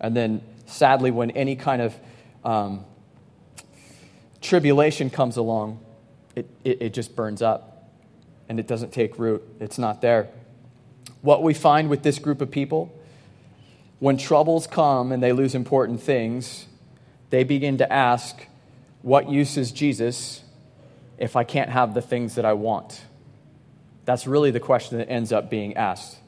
And 0.00 0.16
then 0.16 0.40
sadly, 0.66 1.10
when 1.10 1.32
any 1.32 1.56
kind 1.56 1.82
of 1.82 1.96
um, 2.44 2.84
tribulation 4.40 5.10
comes 5.10 5.36
along, 5.36 5.80
it, 6.36 6.48
it, 6.62 6.82
it 6.82 6.94
just 6.94 7.16
burns 7.16 7.42
up. 7.42 7.90
and 8.48 8.58
it 8.58 8.66
doesn't 8.66 8.92
take 8.92 9.18
root. 9.18 9.42
It's 9.60 9.78
not 9.78 10.00
there. 10.00 10.28
What 11.20 11.42
we 11.42 11.54
find 11.54 11.90
with 11.90 12.02
this 12.02 12.18
group 12.18 12.40
of 12.40 12.50
people, 12.50 12.92
when 13.98 14.16
troubles 14.16 14.66
come 14.66 15.12
and 15.12 15.22
they 15.22 15.32
lose 15.32 15.54
important 15.54 16.00
things, 16.00 16.66
they 17.30 17.44
begin 17.44 17.78
to 17.78 17.92
ask, 17.92 18.46
What 19.02 19.28
use 19.30 19.56
is 19.56 19.72
Jesus 19.72 20.42
if 21.18 21.36
I 21.36 21.44
can't 21.44 21.70
have 21.70 21.94
the 21.94 22.02
things 22.02 22.34
that 22.34 22.44
I 22.44 22.52
want? 22.54 23.00
That's 24.04 24.26
really 24.26 24.50
the 24.50 24.60
question 24.60 24.98
that 24.98 25.08
ends 25.08 25.32
up 25.32 25.50
being 25.50 25.76
asked. 25.76 26.18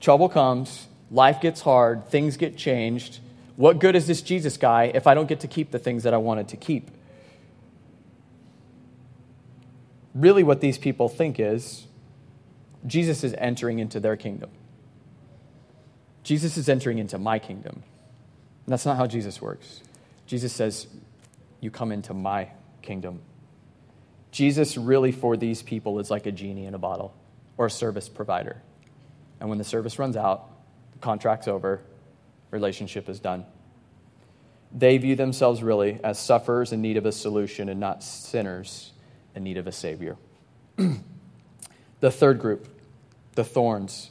Trouble 0.00 0.28
comes, 0.28 0.86
life 1.10 1.40
gets 1.40 1.60
hard, 1.60 2.08
things 2.08 2.36
get 2.36 2.56
changed. 2.56 3.20
What 3.56 3.78
good 3.78 3.96
is 3.96 4.06
this 4.06 4.22
Jesus 4.22 4.56
guy 4.56 4.92
if 4.94 5.06
I 5.06 5.14
don't 5.14 5.28
get 5.28 5.40
to 5.40 5.48
keep 5.48 5.70
the 5.70 5.78
things 5.78 6.02
that 6.04 6.14
I 6.14 6.18
wanted 6.18 6.48
to 6.48 6.56
keep? 6.56 6.90
Really, 10.14 10.42
what 10.42 10.60
these 10.60 10.78
people 10.78 11.08
think 11.08 11.40
is 11.40 11.86
Jesus 12.86 13.24
is 13.24 13.34
entering 13.38 13.78
into 13.78 14.00
their 14.00 14.16
kingdom. 14.16 14.50
Jesus 16.22 16.56
is 16.56 16.68
entering 16.68 16.98
into 16.98 17.18
my 17.18 17.38
kingdom. 17.38 17.82
And 18.64 18.72
that's 18.72 18.86
not 18.86 18.96
how 18.96 19.06
Jesus 19.06 19.40
works. 19.40 19.80
Jesus 20.26 20.52
says, 20.52 20.86
You 21.60 21.70
come 21.70 21.92
into 21.92 22.14
my 22.14 22.50
kingdom. 22.82 23.20
Jesus, 24.30 24.76
really, 24.76 25.12
for 25.12 25.36
these 25.36 25.62
people, 25.62 25.98
is 25.98 26.10
like 26.10 26.26
a 26.26 26.32
genie 26.32 26.66
in 26.66 26.74
a 26.74 26.78
bottle 26.78 27.14
or 27.56 27.66
a 27.66 27.70
service 27.70 28.08
provider. 28.08 28.62
And 29.40 29.48
when 29.48 29.58
the 29.58 29.64
service 29.64 29.98
runs 29.98 30.16
out, 30.16 30.50
the 30.92 30.98
contract's 30.98 31.48
over, 31.48 31.80
relationship 32.50 33.08
is 33.08 33.20
done. 33.20 33.44
They 34.72 34.98
view 34.98 35.16
themselves 35.16 35.62
really 35.62 36.00
as 36.02 36.18
sufferers 36.18 36.72
in 36.72 36.82
need 36.82 36.96
of 36.96 37.06
a 37.06 37.12
solution 37.12 37.68
and 37.68 37.80
not 37.80 38.02
sinners 38.02 38.92
in 39.34 39.44
need 39.44 39.56
of 39.56 39.66
a 39.66 39.72
Savior. 39.72 40.16
the 42.00 42.10
third 42.10 42.40
group, 42.40 42.68
the 43.34 43.44
thorns. 43.44 44.10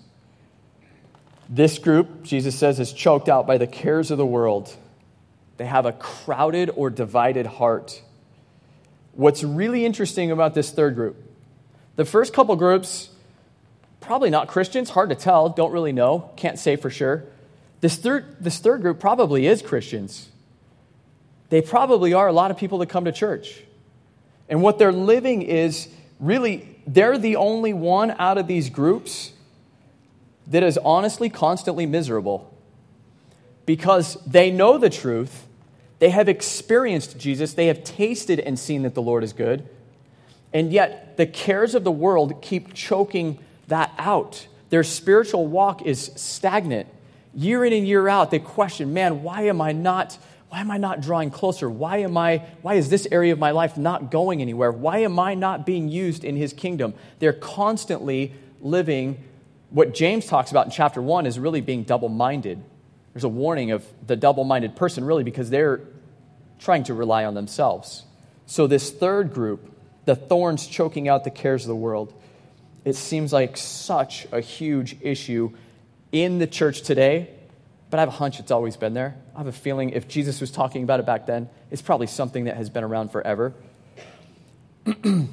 This 1.49 1.77
group, 1.77 2.23
Jesus 2.23 2.55
says, 2.55 2.79
is 2.79 2.91
choked 2.91 3.29
out 3.29 3.45
by 3.45 3.57
the 3.57 3.67
cares 3.67 4.09
of 4.09 4.17
the 4.17 4.25
world. 4.25 4.75
They 5.57 5.65
have 5.65 5.85
a 5.85 5.93
crowded 5.93 6.69
or 6.75 6.89
divided 6.89 7.45
heart. 7.45 8.01
What's 9.13 9.43
really 9.43 9.85
interesting 9.85 10.31
about 10.31 10.53
this 10.53 10.71
third 10.71 10.95
group, 10.95 11.15
the 11.95 12.05
first 12.05 12.33
couple 12.33 12.55
groups, 12.57 13.09
probably 14.01 14.29
not 14.29 14.47
Christians, 14.47 14.89
hard 14.89 15.09
to 15.09 15.15
tell, 15.15 15.49
don't 15.49 15.71
really 15.71 15.93
know, 15.93 16.31
can't 16.35 16.59
say 16.59 16.75
for 16.75 16.89
sure. 16.89 17.23
This 17.79 17.95
third, 17.95 18.37
this 18.39 18.59
third 18.59 18.81
group 18.81 18.99
probably 18.99 19.47
is 19.47 19.61
Christians. 19.61 20.29
They 21.49 21.61
probably 21.61 22.13
are 22.13 22.27
a 22.27 22.33
lot 22.33 22.51
of 22.51 22.57
people 22.57 22.79
that 22.79 22.87
come 22.87 23.05
to 23.05 23.11
church. 23.11 23.63
And 24.49 24.61
what 24.61 24.77
they're 24.77 24.91
living 24.91 25.41
is 25.41 25.87
really, 26.19 26.77
they're 26.85 27.17
the 27.17 27.37
only 27.37 27.73
one 27.73 28.11
out 28.19 28.37
of 28.37 28.47
these 28.47 28.69
groups 28.69 29.31
that 30.47 30.63
is 30.63 30.77
honestly 30.77 31.29
constantly 31.29 31.85
miserable 31.85 32.54
because 33.65 34.15
they 34.25 34.51
know 34.51 34.77
the 34.77 34.89
truth, 34.89 35.47
they 35.99 36.09
have 36.09 36.29
experienced 36.29 37.17
Jesus, 37.17 37.53
they 37.53 37.67
have 37.67 37.83
tasted 37.83 38.39
and 38.39 38.59
seen 38.59 38.83
that 38.83 38.93
the 38.93 39.01
Lord 39.01 39.23
is 39.23 39.33
good, 39.33 39.67
and 40.53 40.71
yet 40.71 41.17
the 41.17 41.25
cares 41.25 41.75
of 41.75 41.83
the 41.83 41.91
world 41.91 42.41
keep 42.41 42.73
choking 42.73 43.39
that 43.67 43.91
out. 43.97 44.47
Their 44.69 44.83
spiritual 44.83 45.47
walk 45.47 45.81
is 45.83 46.11
stagnant. 46.15 46.87
Year 47.33 47.65
in 47.65 47.73
and 47.73 47.87
year 47.87 48.07
out, 48.07 48.31
they 48.31 48.39
question, 48.39 48.93
man, 48.93 49.23
why 49.23 49.43
am 49.43 49.61
I 49.61 49.71
not 49.71 50.17
why 50.47 50.61
am 50.61 50.71
I 50.71 50.77
not 50.77 51.01
drawing 51.01 51.31
closer? 51.31 51.69
Why 51.69 51.97
am 51.97 52.17
I 52.17 52.37
why 52.61 52.75
is 52.75 52.89
this 52.89 53.07
area 53.11 53.33
of 53.33 53.39
my 53.39 53.51
life 53.51 53.77
not 53.77 54.09
going 54.09 54.41
anywhere? 54.41 54.71
Why 54.71 54.99
am 54.99 55.19
I 55.19 55.33
not 55.33 55.65
being 55.65 55.89
used 55.89 56.23
in 56.23 56.37
his 56.37 56.53
kingdom? 56.53 56.93
They're 57.19 57.33
constantly 57.33 58.33
living 58.61 59.21
what 59.69 59.93
James 59.93 60.25
talks 60.25 60.51
about 60.51 60.65
in 60.65 60.71
chapter 60.71 61.01
1 61.01 61.25
is 61.25 61.37
really 61.37 61.59
being 61.59 61.83
double-minded. 61.83 62.63
There's 63.15 63.23
a 63.23 63.29
warning 63.29 63.71
of 63.71 63.83
the 64.05 64.15
double-minded 64.15 64.75
person 64.75 65.03
really 65.03 65.23
because 65.23 65.49
they're 65.49 65.81
trying 66.59 66.83
to 66.83 66.93
rely 66.93 67.25
on 67.25 67.33
themselves. 67.33 68.03
So 68.45 68.67
this 68.67 68.91
third 68.91 69.33
group, 69.33 69.75
the 70.05 70.15
thorns 70.15 70.67
choking 70.67 71.09
out 71.09 71.23
the 71.23 71.31
cares 71.31 71.63
of 71.63 71.69
the 71.69 71.75
world, 71.75 72.13
it 72.83 72.95
seems 72.95 73.33
like 73.33 73.57
such 73.57 74.27
a 74.31 74.39
huge 74.39 74.97
issue 75.01 75.51
in 76.11 76.37
the 76.37 76.45
church 76.45 76.83
today 76.83 77.31
but 77.95 77.99
I 77.99 78.01
have 78.01 78.09
a 78.09 78.17
hunch 78.17 78.39
it's 78.41 78.51
always 78.51 78.75
been 78.75 78.93
there. 78.93 79.15
I 79.35 79.37
have 79.37 79.47
a 79.47 79.51
feeling 79.51 79.91
if 79.91 80.07
Jesus 80.07 80.41
was 80.41 80.51
talking 80.51 80.83
about 80.83 80.99
it 80.99 81.05
back 81.05 81.25
then, 81.25 81.49
it's 81.71 81.81
probably 81.81 82.07
something 82.07 82.43
that 82.43 82.57
has 82.57 82.69
been 82.69 82.83
around 82.83 83.09
forever. 83.09 83.53
In 85.03 85.29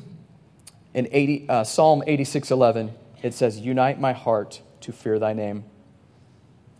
80, 0.95 1.49
uh, 1.49 1.65
Psalm 1.65 2.05
86:11, 2.07 2.93
it 3.23 3.35
says, 3.35 3.59
"Unite 3.59 3.99
my 3.99 4.13
heart 4.13 4.63
to 4.83 4.93
fear 4.93 5.19
thy 5.19 5.33
name." 5.33 5.65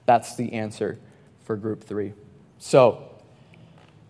That's 0.07 0.37
the 0.37 0.53
answer 0.55 0.99
for 1.45 1.57
group 1.57 1.85
3. 1.85 2.13
So, 2.59 3.09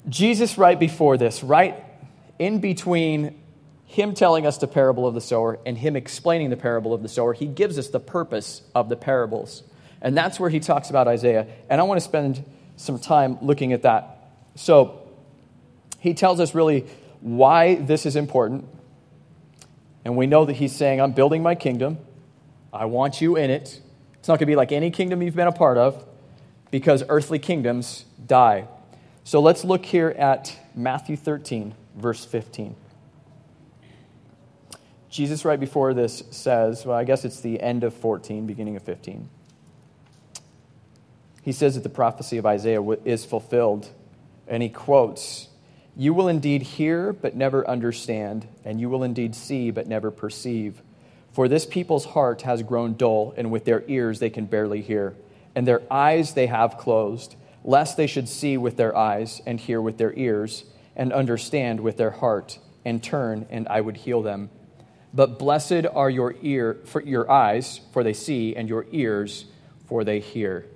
Jesus 0.09 0.59
right 0.59 0.79
before 0.79 1.17
this, 1.17 1.43
right 1.43 1.85
in 2.39 2.61
between 2.61 3.39
him 3.93 4.15
telling 4.15 4.47
us 4.47 4.57
the 4.57 4.67
parable 4.67 5.07
of 5.07 5.13
the 5.13 5.21
sower 5.21 5.59
and 5.67 5.77
him 5.77 5.97
explaining 5.97 6.49
the 6.49 6.57
parable 6.57 6.95
of 6.95 7.03
the 7.03 7.09
sower, 7.09 7.35
he 7.35 7.47
gives 7.47 7.79
us 7.79 7.89
the 7.89 8.01
purpose 8.01 8.63
of 8.75 8.89
the 8.89 8.97
parables. 8.97 9.63
And 10.01 10.17
that's 10.17 10.41
where 10.41 10.49
he 10.49 10.61
talks 10.61 10.89
about 10.89 11.07
Isaiah. 11.09 11.47
And 11.69 11.79
I 11.79 11.85
want 11.85 12.01
to 12.01 12.05
spend 12.05 12.43
some 12.77 12.99
time 12.99 13.37
looking 13.43 13.75
at 13.75 13.83
that. 13.83 14.31
So 14.55 15.07
he 15.99 16.15
tells 16.15 16.41
us 16.41 16.55
really 16.55 16.87
why 17.21 17.75
this 17.75 18.07
is 18.07 18.17
important. 18.17 18.67
And 20.07 20.17
we 20.17 20.27
know 20.27 20.47
that 20.47 20.55
he's 20.55 20.75
saying, 20.75 20.99
I'm 20.99 21.13
building 21.13 21.43
my 21.43 21.55
kingdom. 21.55 21.99
I 22.73 22.87
want 22.87 23.21
you 23.21 23.37
in 23.37 23.51
it. 23.51 23.79
It's 24.23 24.29
not 24.29 24.39
going 24.39 24.47
to 24.47 24.53
be 24.53 24.57
like 24.57 24.73
any 24.73 24.91
kingdom 24.91 25.21
you've 25.21 25.37
been 25.37 25.49
a 25.49 25.53
part 25.53 25.77
of 25.77 26.07
because 26.71 27.03
earthly 27.11 27.39
kingdoms 27.39 28.07
die. 28.25 28.69
So 29.25 29.41
let's 29.41 29.65
look 29.65 29.85
here 29.85 30.09
at 30.09 30.57
Matthew 30.75 31.17
13, 31.17 31.75
verse 31.97 32.25
15. 32.25 32.75
Jesus, 35.11 35.45
right 35.45 35.61
before 35.61 35.93
this, 35.93 36.23
says, 36.31 36.87
well, 36.87 36.97
I 36.97 37.05
guess 37.05 37.27
it's 37.27 37.41
the 37.41 37.61
end 37.61 37.85
of 37.85 37.93
14, 37.93 38.47
beginning 38.47 38.77
of 38.77 38.83
15 38.83 39.29
he 41.43 41.53
says 41.53 41.75
that 41.75 41.83
the 41.83 41.89
prophecy 41.89 42.39
of 42.39 42.47
Isaiah 42.47 42.81
is 43.05 43.25
fulfilled. 43.25 43.91
And 44.47 44.63
he 44.63 44.69
quotes, 44.69 45.49
You 45.97 46.15
will 46.15 46.29
indeed 46.29 46.63
hear, 46.63 47.13
but 47.13 47.35
never 47.35 47.69
understand, 47.69 48.47
and 48.65 48.81
you 48.81 48.89
will 48.89 49.03
indeed 49.03 49.35
see, 49.35 49.71
but 49.71 49.87
never 49.87 50.11
perceive. 50.11 50.81
For 51.33 51.49
this 51.49 51.65
people's 51.65 52.05
heart 52.05 52.43
has 52.43 52.63
grown 52.63 52.95
dull, 52.95 53.35
and 53.37 53.51
with 53.51 53.65
their 53.65 53.85
ears 53.89 54.19
they 54.19 54.31
can 54.31 54.45
barely 54.45 54.83
hear, 54.83 55.15
and 55.55 55.67
their 55.67 55.83
eyes 55.91 56.35
they 56.35 56.47
have 56.47 56.77
closed, 56.77 57.37
lest 57.65 57.97
they 57.97 58.07
should 58.07 58.29
see 58.29 58.57
with 58.59 58.77
their 58.77 58.97
eyes, 58.97 59.41
and 59.47 59.59
hear 59.59 59.81
with 59.81 59.97
their 59.97 60.13
ears, 60.15 60.65
and 60.95 61.13
understand 61.13 61.81
with 61.81 61.97
their 61.97 62.11
heart, 62.11 62.59
and 62.85 63.03
turn, 63.03 63.47
and 63.49 63.67
I 63.69 63.81
would 63.81 63.99
heal 63.99 64.21
them. 64.21 64.51
But 65.15 65.39
blessed 65.39 65.87
are 65.95 66.11
your 66.11 66.35
ear 66.43 66.79
for 66.85 67.03
your 67.03 67.31
eyes, 67.31 67.81
for 67.93 68.05
they 68.05 68.15
see, 68.15 68.55
and 68.55 68.69
your 68.69 68.87
ears, 68.93 69.47
for 69.87 70.05
they 70.05 70.21
hear. 70.21 70.67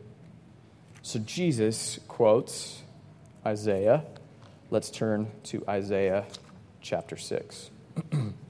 So 1.02 1.18
Jesus 1.18 2.00
quotes 2.08 2.82
Isaiah. 3.44 4.04
Let's 4.70 4.90
turn 4.90 5.30
to 5.44 5.62
Isaiah 5.68 6.24
chapter 6.80 7.16
6 7.16 7.70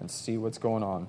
and 0.00 0.10
see 0.10 0.36
what's 0.36 0.58
going 0.58 0.82
on. 0.82 1.06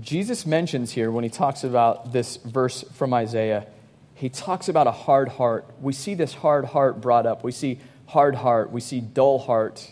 Jesus 0.00 0.46
mentions 0.46 0.92
here, 0.92 1.10
when 1.10 1.24
he 1.24 1.30
talks 1.30 1.64
about 1.64 2.12
this 2.12 2.36
verse 2.36 2.82
from 2.94 3.14
Isaiah, 3.14 3.66
he 4.14 4.28
talks 4.28 4.68
about 4.68 4.86
a 4.86 4.92
hard 4.92 5.28
heart. 5.28 5.66
We 5.80 5.92
see 5.92 6.14
this 6.14 6.34
hard 6.34 6.66
heart 6.66 7.00
brought 7.00 7.26
up. 7.26 7.42
We 7.42 7.52
see 7.52 7.80
hard 8.06 8.34
heart. 8.34 8.70
We 8.70 8.80
see 8.80 9.00
dull 9.00 9.38
heart. 9.38 9.90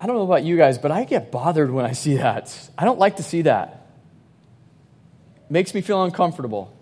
I 0.00 0.06
don't 0.06 0.16
know 0.16 0.22
about 0.22 0.44
you 0.44 0.56
guys, 0.56 0.78
but 0.78 0.90
I 0.90 1.04
get 1.04 1.30
bothered 1.30 1.70
when 1.70 1.84
I 1.84 1.92
see 1.92 2.16
that. 2.16 2.70
I 2.78 2.84
don't 2.84 2.98
like 2.98 3.16
to 3.16 3.22
see 3.22 3.42
that 3.42 3.86
makes 5.48 5.74
me 5.74 5.80
feel 5.80 6.02
uncomfortable, 6.02 6.76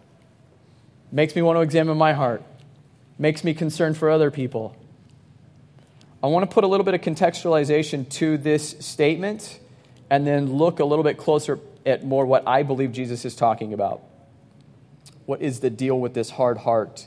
makes 1.13 1.37
me 1.37 1.43
want 1.43 1.57
to 1.57 1.61
examine 1.61 1.97
my 1.97 2.13
heart, 2.13 2.43
makes 3.19 3.45
me 3.45 3.55
concerned 3.55 3.97
for 3.97 4.11
other 4.11 4.31
people. 4.31 4.77
I 6.25 6.29
want 6.29 6.49
to 6.49 6.55
put 6.55 6.65
a 6.65 6.67
little 6.67 6.85
bit 6.85 6.95
of 6.95 7.03
contextualization 7.03 8.09
to 8.13 8.39
this 8.39 8.77
statement 8.81 9.61
and 10.09 10.27
then 10.27 10.55
look 10.55 10.81
a 10.81 10.85
little 10.87 11.03
bit 11.03 11.19
closer 11.19 11.61
at 11.85 12.03
more 12.03 12.25
what 12.25 12.49
I 12.49 12.63
believe 12.63 12.93
Jesus 12.93 13.27
is 13.27 13.37
talking 13.37 13.75
about. 13.75 14.01
What 15.27 15.43
is 15.43 15.61
the 15.61 15.69
deal 15.69 16.01
with 16.01 16.15
this 16.15 16.31
hard 16.31 16.57
heart? 16.57 17.07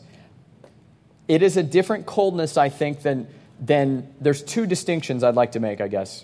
It 1.27 1.41
is 1.41 1.57
a 1.57 1.63
different 1.63 2.05
coldness, 2.05 2.57
I 2.57 2.69
think, 2.69 3.01
than, 3.01 3.27
than 3.59 4.13
there's 4.21 4.43
two 4.43 4.67
distinctions 4.67 5.23
I'd 5.23 5.33
like 5.33 5.53
to 5.53 5.59
make, 5.59 5.81
I 5.81 5.87
guess. 5.87 6.23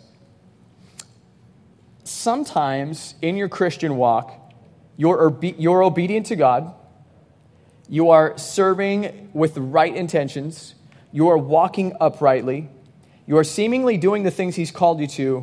Sometimes 2.03 3.15
in 3.23 3.37
your 3.37 3.49
Christian 3.49 3.97
walk, 3.97 4.39
you're, 4.97 5.35
you're 5.41 5.81
obedient 5.81 6.27
to 6.27 6.35
God. 6.35 6.75
You 7.89 8.11
are 8.11 8.37
serving 8.37 9.31
with 9.33 9.57
right 9.57 9.95
intentions. 9.95 10.75
You 11.11 11.29
are 11.29 11.39
walking 11.39 11.93
uprightly. 11.99 12.69
You 13.25 13.37
are 13.37 13.43
seemingly 13.43 13.97
doing 13.97 14.23
the 14.23 14.31
things 14.31 14.55
He's 14.55 14.71
called 14.71 14.99
you 14.99 15.07
to, 15.07 15.37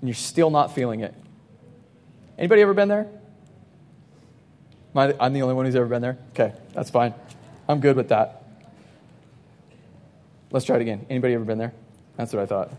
and 0.00 0.08
you're 0.08 0.14
still 0.14 0.50
not 0.50 0.74
feeling 0.74 1.00
it. 1.00 1.14
Anybody 2.38 2.62
ever 2.62 2.74
been 2.74 2.88
there? 2.88 3.08
I'm 4.94 5.32
the 5.32 5.42
only 5.42 5.54
one 5.54 5.66
who's 5.66 5.76
ever 5.76 5.86
been 5.86 6.00
there? 6.00 6.16
Okay, 6.30 6.54
that's 6.72 6.90
fine. 6.90 7.12
I'm 7.68 7.80
good 7.80 7.96
with 7.96 8.08
that. 8.08 8.44
Let's 10.50 10.64
try 10.64 10.76
it 10.76 10.82
again. 10.82 11.04
Anybody 11.10 11.34
ever 11.34 11.44
been 11.44 11.58
there? 11.58 11.72
That's 12.16 12.32
what 12.32 12.42
I 12.42 12.46
thought. 12.46 12.72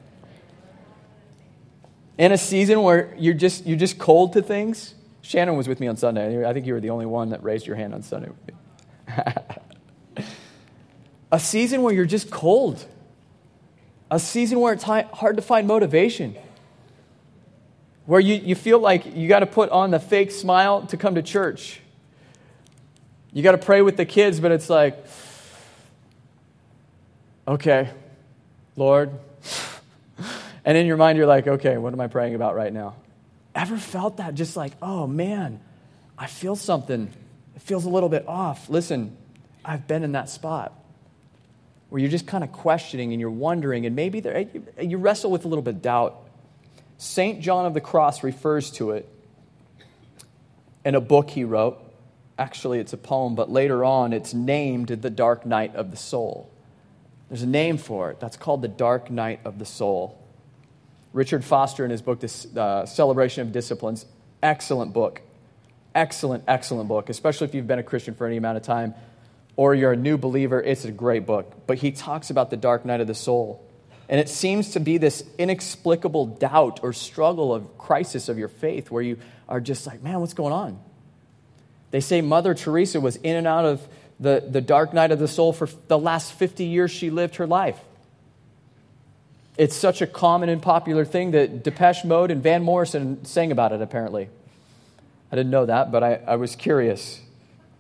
In 2.18 2.32
a 2.32 2.38
season 2.38 2.82
where 2.82 3.14
you're 3.20 3.36
just 3.36 3.68
you're 3.68 3.78
just 3.78 4.00
cold 4.00 4.34
to 4.34 4.42
things. 4.42 4.96
Shannon 5.22 5.58
was 5.58 5.68
with 5.68 5.80
me 5.80 5.88
on 5.88 5.98
Sunday. 5.98 6.48
I 6.48 6.54
think 6.54 6.66
you 6.66 6.74
were 6.74 6.80
the 6.80 6.90
only 6.90 7.06
one 7.06 7.30
that 7.30 7.44
raised 7.44 7.68
your 7.68 7.76
hand 7.76 7.94
on 7.94 8.02
Sunday. 8.02 8.30
a 11.32 11.40
season 11.40 11.82
where 11.82 11.94
you're 11.94 12.06
just 12.06 12.32
cold. 12.32 12.86
A 14.10 14.20
season 14.20 14.60
where 14.60 14.74
it's 14.74 14.84
hard 14.84 15.36
to 15.36 15.42
find 15.42 15.68
motivation. 15.68 16.36
Where 18.06 18.22
you, 18.22 18.36
you 18.36 18.56
feel 18.56 18.80
like 18.80 19.16
you 19.16 19.28
got 19.28 19.40
to 19.40 19.46
put 19.46 19.70
on 19.70 19.92
the 19.92 20.00
fake 20.00 20.32
smile 20.32 20.86
to 20.88 20.98
come 20.98 21.16
to 21.16 21.22
church. 21.22 21.82
You 23.34 23.44
got 23.44 23.52
to 23.52 23.58
pray 23.58 23.82
with 23.82 23.98
the 23.98 24.06
kids, 24.06 24.40
but 24.40 24.52
it's 24.52 24.70
like, 24.70 25.06
okay, 27.48 27.90
Lord. 28.76 29.12
And 30.68 30.78
in 30.78 30.86
your 30.86 30.98
mind, 30.98 31.18
you're 31.18 31.28
like, 31.28 31.48
okay, 31.48 31.78
what 31.78 31.94
am 31.94 32.02
I 32.02 32.08
praying 32.08 32.36
about 32.36 32.54
right 32.54 32.74
now? 32.74 32.96
Ever 33.56 33.78
felt 33.78 34.18
that? 34.18 34.36
Just 34.36 34.58
like, 34.58 34.74
oh 34.82 35.08
man, 35.08 35.62
I 36.18 36.28
feel 36.28 36.58
something. 36.58 37.10
It 37.56 37.62
feels 37.62 37.86
a 37.86 37.90
little 37.90 38.10
bit 38.10 38.28
off. 38.28 38.70
Listen, 38.70 39.16
I've 39.64 39.88
been 39.88 40.04
in 40.04 40.12
that 40.12 40.30
spot 40.30 40.74
where 41.90 42.02
you're 42.02 42.12
just 42.12 42.28
kind 42.28 42.44
of 42.44 42.52
questioning 42.52 43.14
and 43.14 43.22
you're 43.22 43.30
wondering, 43.30 43.86
and 43.86 43.96
maybe 43.96 44.22
you 44.82 44.98
wrestle 44.98 45.32
with 45.32 45.46
a 45.46 45.48
little 45.48 45.62
bit 45.62 45.76
of 45.76 45.82
doubt. 45.82 46.20
St. 46.98 47.42
John 47.42 47.66
of 47.66 47.74
the 47.74 47.82
Cross 47.82 48.24
refers 48.24 48.72
to 48.72 48.92
it 48.92 49.08
in 50.84 50.96
a 50.96 51.02
book 51.02 51.30
he 51.30 51.44
wrote. 51.44 51.80
Actually, 52.40 52.80
it's 52.80 52.94
a 52.94 52.98
poem, 52.98 53.36
but 53.36 53.50
later 53.50 53.84
on, 53.84 54.14
it's 54.14 54.34
named 54.34 54.90
The 54.90 55.10
Dark 55.10 55.46
Night 55.46 55.76
of 55.76 55.92
the 55.92 55.98
Soul. 55.98 56.52
There's 57.30 57.42
a 57.42 57.48
name 57.48 57.78
for 57.78 58.12
it. 58.12 58.20
That's 58.20 58.38
called 58.38 58.62
The 58.62 58.68
Dark 58.68 59.10
Night 59.10 59.40
of 59.44 59.60
the 59.60 59.66
Soul. 59.66 60.22
Richard 61.14 61.44
Foster, 61.44 61.84
in 61.84 61.92
his 61.92 62.02
book, 62.02 62.20
The 62.20 62.62
uh, 62.62 62.86
Celebration 62.86 63.42
of 63.42 63.52
Disciplines, 63.52 64.06
excellent 64.44 64.94
book. 64.94 65.22
Excellent, 65.96 66.44
excellent 66.48 66.88
book, 66.88 67.10
especially 67.10 67.48
if 67.48 67.56
you've 67.56 67.66
been 67.66 67.80
a 67.80 67.84
Christian 67.84 68.14
for 68.14 68.28
any 68.28 68.38
amount 68.38 68.58
of 68.58 68.64
time 68.64 68.94
or 69.58 69.76
you're 69.76 69.92
a 69.92 69.98
new 69.98 70.18
believer. 70.18 70.62
It's 70.62 70.86
a 70.86 70.92
great 70.92 71.26
book. 71.26 71.68
But 71.68 71.80
he 71.80 71.92
talks 71.92 72.30
about 72.30 72.50
the 72.50 72.58
dark 72.58 72.86
night 72.86 73.02
of 73.02 73.08
the 73.08 73.16
soul. 73.16 73.68
And 74.08 74.22
it 74.22 74.30
seems 74.30 74.72
to 74.72 74.80
be 74.80 74.98
this 74.98 75.24
inexplicable 75.38 76.28
doubt 76.28 76.80
or 76.82 76.94
struggle 76.94 77.54
of 77.54 77.78
crisis 77.78 78.30
of 78.30 78.38
your 78.38 78.48
faith 78.48 78.90
where 78.90 79.02
you 79.02 79.18
are 79.50 79.60
just 79.60 79.86
like, 79.86 80.02
man, 80.02 80.22
what's 80.22 80.34
going 80.34 80.54
on? 80.54 80.80
They 81.92 82.00
say 82.00 82.22
Mother 82.22 82.54
Teresa 82.54 83.02
was 83.02 83.18
in 83.18 83.36
and 83.36 83.48
out 83.48 83.66
of 83.66 83.86
the, 84.20 84.46
the 84.48 84.62
dark 84.62 84.94
night 84.94 85.12
of 85.12 85.20
the 85.20 85.28
soul 85.28 85.52
for 85.52 85.68
the 85.88 85.98
last 85.98 86.34
50 86.34 86.64
years 86.64 86.92
she 86.92 87.10
lived 87.10 87.36
her 87.38 87.48
life. 87.48 87.80
It's 89.58 89.76
such 89.76 90.02
a 90.02 90.08
common 90.08 90.50
and 90.50 90.62
popular 90.62 91.04
thing 91.04 91.32
that 91.32 91.64
Depeche 91.64 92.06
Mode 92.06 92.30
and 92.30 92.44
Van 92.44 92.62
Morrison 92.62 93.26
sang 93.26 93.52
about 93.52 93.72
it, 93.72 93.82
apparently. 93.82 94.30
I 95.32 95.36
didn't 95.36 95.52
know 95.52 95.66
that, 95.66 95.92
but 95.92 96.04
I, 96.04 96.16
I 96.28 96.36
was 96.36 96.56
curious. 96.56 97.22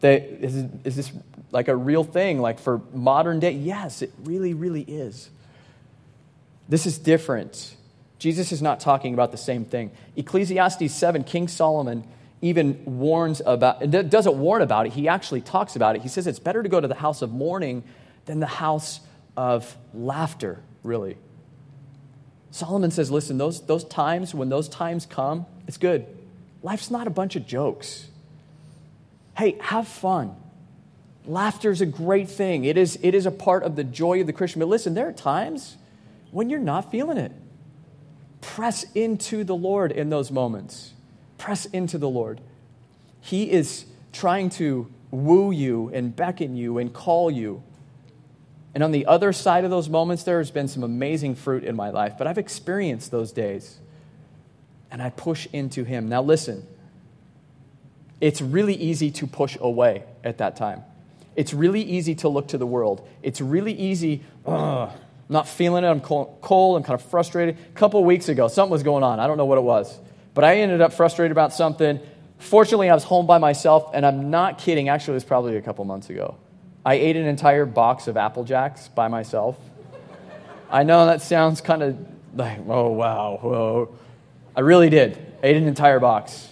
Is, 0.01 0.56
is 0.84 0.96
this 0.96 1.12
like 1.51 1.68
a 1.68 1.75
real 1.75 2.04
thing, 2.04 2.39
like 2.39 2.60
for 2.60 2.82
modern 2.94 3.39
day? 3.39 3.51
Yes, 3.51 4.01
it 4.01 4.13
really, 4.24 4.54
really 4.54 4.82
is. 4.82 5.30
This 6.70 6.86
is 6.86 6.98
different. 6.98 7.75
Jesus 8.20 8.51
is 8.51 8.62
not 8.62 8.80
talking 8.80 9.13
about 9.13 9.32
the 9.32 9.38
same 9.38 9.66
thing. 9.66 9.92
Ecclesiastes 10.16 10.94
7, 10.94 11.24
King 11.24 11.48
Solomon 11.48 12.04
even 12.42 12.83
warns 12.86 13.42
about 13.46 13.90
doesn't 13.90 14.38
warn 14.38 14.62
about 14.62 14.86
it 14.86 14.94
he 14.94 15.07
actually 15.07 15.42
talks 15.42 15.75
about 15.75 15.96
it 15.96 16.01
he 16.01 16.07
says 16.07 16.27
it's 16.27 16.40
better 16.40 16.62
to 16.62 16.70
go 16.70 16.79
to 16.79 16.88
the 16.88 16.96
house 16.96 17.22
of 17.22 17.31
mourning 17.31 17.83
than 18.25 18.40
the 18.40 18.46
house 18.46 19.00
of 19.36 19.75
laughter 19.94 20.60
really 20.83 21.18
solomon 22.51 22.92
says 22.92 23.10
listen 23.10 23.38
those, 23.38 23.66
those 23.66 23.83
times 23.83 24.36
when 24.36 24.50
those 24.50 24.70
times 24.70 25.05
come 25.05 25.46
it's 25.68 25.77
good 25.77 26.05
life's 26.62 26.92
not 26.92 27.07
a 27.07 27.10
bunch 27.10 27.36
of 27.36 27.46
jokes 27.48 28.07
hey 29.37 29.57
have 29.61 29.87
fun 29.87 30.35
laughter 31.25 31.71
is 31.71 31.81
a 31.81 31.85
great 31.85 32.29
thing 32.29 32.65
it 32.65 32.77
is, 32.77 32.97
it 33.01 33.13
is 33.13 33.25
a 33.25 33.31
part 33.31 33.63
of 33.63 33.75
the 33.75 33.83
joy 33.83 34.21
of 34.21 34.27
the 34.27 34.33
christian 34.33 34.59
but 34.59 34.67
listen 34.67 34.93
there 34.93 35.07
are 35.07 35.13
times 35.13 35.77
when 36.31 36.50
you're 36.50 36.59
not 36.59 36.91
feeling 36.91 37.17
it 37.17 37.31
press 38.41 38.85
into 38.93 39.43
the 39.43 39.55
lord 39.55 39.91
in 39.91 40.09
those 40.09 40.31
moments 40.31 40.93
Press 41.37 41.65
into 41.67 41.97
the 41.97 42.09
Lord. 42.09 42.41
He 43.21 43.51
is 43.51 43.85
trying 44.11 44.50
to 44.51 44.91
woo 45.11 45.51
you 45.51 45.89
and 45.93 46.15
beckon 46.15 46.55
you 46.55 46.77
and 46.77 46.91
call 46.91 47.29
you. 47.29 47.63
And 48.73 48.83
on 48.83 48.91
the 48.91 49.05
other 49.05 49.33
side 49.33 49.63
of 49.63 49.69
those 49.69 49.89
moments, 49.89 50.23
there 50.23 50.39
has 50.39 50.51
been 50.51 50.67
some 50.67 50.83
amazing 50.83 51.35
fruit 51.35 51.63
in 51.63 51.75
my 51.75 51.89
life, 51.89 52.13
but 52.17 52.27
I've 52.27 52.37
experienced 52.37 53.11
those 53.11 53.31
days. 53.31 53.79
And 54.91 55.01
I 55.01 55.09
push 55.09 55.47
into 55.51 55.83
Him. 55.83 56.09
Now, 56.09 56.21
listen, 56.21 56.65
it's 58.20 58.42
really 58.42 58.75
easy 58.75 59.12
to 59.12 59.27
push 59.27 59.58
away 59.60 60.03
at 60.24 60.40
that 60.40 60.56
time. 60.56 60.84
It's 61.36 61.53
really 61.53 61.84
easy 61.84 62.16
to 62.16 62.30
look 62.30 62.48
to 62.50 62.58
the 62.58 62.66
world. 62.66 63.08
It's 63.22 63.42
really 63.42 63.74
easy, 63.74 64.24
I'm 64.46 64.90
not 65.30 65.48
feeling 65.48 65.84
it. 65.84 65.88
I'm 65.88 66.01
cold. 66.01 66.77
I'm 66.77 66.84
kind 66.84 67.00
of 67.00 67.06
frustrated. 67.10 67.58
A 67.58 67.77
couple 67.77 68.03
weeks 68.03 68.30
ago, 68.30 68.48
something 68.48 68.72
was 68.72 68.84
going 68.84 69.03
on. 69.03 69.20
I 69.20 69.27
don't 69.27 69.38
know 69.38 69.46
what 69.46 69.58
it 69.58 69.64
was. 69.64 70.00
But 70.34 70.44
I 70.44 70.58
ended 70.58 70.82
up 70.82 70.94
frustrated 70.94 71.32
about 71.32 71.53
something. 71.53 72.00
Fortunately, 72.40 72.90
I 72.90 72.94
was 72.94 73.03
home 73.03 73.27
by 73.27 73.38
myself, 73.38 73.92
and 73.94 74.06
I'm 74.06 74.30
not 74.30 74.58
kidding. 74.58 74.90
Actually, 74.90 75.14
it 75.14 75.16
was 75.16 75.24
probably 75.25 75.58
a 75.58 75.62
couple 75.62 75.84
months 75.86 76.10
ago. 76.10 76.38
I 76.86 76.96
ate 76.96 77.18
an 77.18 77.25
entire 77.25 77.66
box 77.66 78.08
of 78.08 78.16
Apple 78.18 78.44
Jacks 78.44 78.88
by 78.88 79.08
myself. 79.08 79.58
I 80.72 80.84
know 80.84 81.06
that 81.08 81.22
sounds 81.22 81.62
kind 81.62 81.84
of 81.84 81.98
like, 82.34 82.60
oh, 82.68 82.92
wow, 82.92 83.40
whoa. 83.42 83.96
I 84.56 84.62
really 84.62 84.90
did. 84.90 85.18
I 85.44 85.48
ate 85.48 85.58
an 85.58 85.68
entire 85.68 86.00
box. 86.00 86.48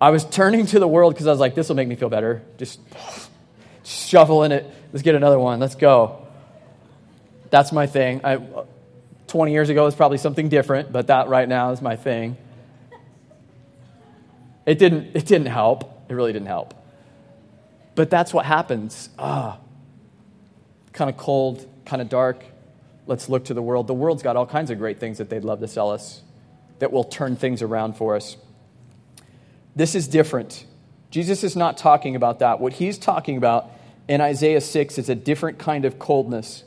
I 0.00 0.10
was 0.10 0.24
turning 0.24 0.66
to 0.66 0.78
the 0.78 0.88
world 0.88 1.14
because 1.14 1.26
I 1.26 1.30
was 1.30 1.40
like, 1.40 1.54
this 1.54 1.68
will 1.68 1.76
make 1.76 1.88
me 1.88 1.96
feel 1.96 2.08
better. 2.08 2.42
Just 2.58 2.80
shoveling 3.84 4.52
it. 4.52 4.66
Let's 4.92 5.02
get 5.02 5.14
another 5.14 5.38
one. 5.38 5.60
Let's 5.60 5.74
go. 5.74 6.26
That's 7.50 7.72
my 7.72 7.86
thing. 7.86 8.20
I, 8.24 8.40
20 9.28 9.52
years 9.52 9.68
ago 9.68 9.84
was 9.84 9.94
probably 9.94 10.18
something 10.18 10.48
different, 10.48 10.92
but 10.92 11.06
that 11.08 11.28
right 11.28 11.48
now 11.48 11.70
is 11.70 11.80
my 11.80 11.96
thing. 11.96 12.36
It 14.66 14.78
didn't, 14.78 15.14
it 15.14 15.26
didn't 15.26 15.46
help. 15.46 16.04
It 16.08 16.14
really 16.14 16.32
didn't 16.32 16.48
help. 16.48 16.74
But 17.94 18.10
that's 18.10 18.34
what 18.34 18.44
happens. 18.44 19.10
Ah, 19.18 19.58
kind 20.92 21.10
of 21.10 21.16
cold, 21.16 21.66
kind 21.84 22.00
of 22.02 22.08
dark. 22.08 22.44
Let's 23.06 23.28
look 23.28 23.46
to 23.46 23.54
the 23.54 23.62
world. 23.62 23.86
The 23.86 23.94
world's 23.94 24.22
got 24.22 24.36
all 24.36 24.46
kinds 24.46 24.70
of 24.70 24.78
great 24.78 24.98
things 24.98 25.18
that 25.18 25.28
they'd 25.28 25.44
love 25.44 25.60
to 25.60 25.68
sell 25.68 25.90
us 25.90 26.22
that 26.78 26.92
will 26.92 27.04
turn 27.04 27.36
things 27.36 27.62
around 27.62 27.96
for 27.96 28.16
us. 28.16 28.36
This 29.76 29.94
is 29.94 30.06
different. 30.08 30.66
Jesus 31.10 31.44
is 31.44 31.56
not 31.56 31.78
talking 31.78 32.16
about 32.16 32.40
that. 32.40 32.60
What 32.60 32.72
he's 32.74 32.98
talking 32.98 33.36
about 33.36 33.70
in 34.08 34.20
Isaiah 34.20 34.60
6 34.60 34.98
is 34.98 35.08
a 35.08 35.14
different 35.14 35.58
kind 35.58 35.84
of 35.84 35.98
coldness. 35.98 36.64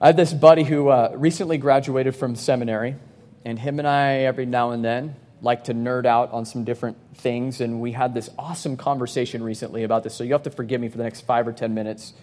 I 0.00 0.08
have 0.08 0.16
this 0.16 0.32
buddy 0.32 0.64
who 0.64 0.88
uh, 0.88 1.12
recently 1.14 1.58
graduated 1.58 2.16
from 2.16 2.36
seminary, 2.36 2.96
and 3.44 3.58
him 3.58 3.78
and 3.78 3.88
I, 3.88 4.20
every 4.20 4.46
now 4.46 4.70
and 4.70 4.84
then, 4.84 5.16
like 5.40 5.64
to 5.64 5.74
nerd 5.74 6.06
out 6.06 6.32
on 6.32 6.46
some 6.46 6.64
different 6.64 6.96
things. 7.14 7.60
And 7.60 7.80
we 7.80 7.92
had 7.92 8.14
this 8.14 8.30
awesome 8.38 8.76
conversation 8.76 9.42
recently 9.42 9.84
about 9.84 10.02
this. 10.02 10.14
So 10.14 10.24
you 10.24 10.32
have 10.32 10.44
to 10.44 10.50
forgive 10.50 10.80
me 10.80 10.88
for 10.88 10.96
the 10.96 11.04
next 11.04 11.22
five 11.22 11.46
or 11.46 11.52
10 11.52 11.74
minutes 11.74 12.14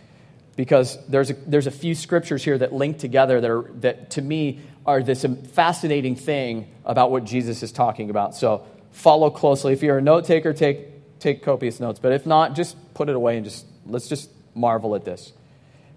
because 0.56 0.98
there's 1.08 1.30
a, 1.30 1.34
there's 1.34 1.68
a 1.68 1.72
few 1.72 1.96
scriptures 1.96 2.44
here 2.44 2.58
that 2.58 2.74
link 2.74 2.98
together 2.98 3.40
that, 3.40 3.50
are, 3.50 3.72
that 3.76 4.12
to 4.12 4.22
me 4.22 4.60
are 4.86 5.02
this 5.02 5.26
fascinating 5.54 6.16
thing 6.16 6.68
about 6.84 7.12
what 7.12 7.24
Jesus 7.24 7.64
is 7.64 7.72
talking 7.72 8.10
about. 8.10 8.36
So 8.36 8.66
follow 8.92 9.30
closely. 9.30 9.74
If 9.74 9.82
you're 9.82 9.98
a 9.98 10.02
note 10.02 10.26
taker, 10.26 10.54
take, 10.54 11.20
take 11.20 11.44
copious 11.44 11.80
notes. 11.80 12.00
But 12.00 12.12
if 12.14 12.26
not, 12.26 12.56
just 12.56 12.76
put 12.94 13.10
it 13.10 13.16
away 13.16 13.38
and 13.38 13.46
just 13.46 13.66
let's 13.86 14.08
just 14.08 14.30
marvel 14.54 14.96
at 14.96 15.06
this. 15.06 15.34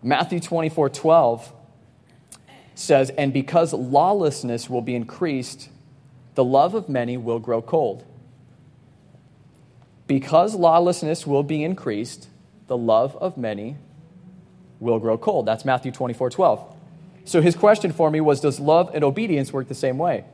Matthew 0.03 0.41
24 0.41 0.91
12 0.91 1.53
says, 2.75 3.11
And 3.11 3.33
because 3.33 3.73
lawlessness 3.73 4.69
will 4.69 4.83
be 4.83 4.95
increased, 4.95 5.71
the 6.35 6.45
love 6.45 6.75
of 6.75 6.89
many 6.89 7.17
will 7.17 7.39
grow 7.39 7.63
cold. 7.63 8.05
Because 10.07 10.55
lawlessness 10.55 11.27
will 11.27 11.43
be 11.43 11.65
increased, 11.65 12.29
the 12.67 12.77
love 12.77 13.17
of 13.17 13.37
many 13.39 13.77
will 14.81 14.99
grow 14.99 15.17
cold. 15.17 15.47
That's 15.47 15.65
Matthew 15.65 15.93
24 15.93 16.31
12. 16.31 16.77
So 17.25 17.41
his 17.41 17.57
question 17.57 17.93
for 17.93 18.11
me 18.11 18.21
was 18.21 18.41
Does 18.41 18.61
love 18.61 18.91
and 18.95 19.03
obedience 19.03 19.53
work 19.53 19.69
the 19.69 19.75
same 19.75 19.99
way? 19.99 20.25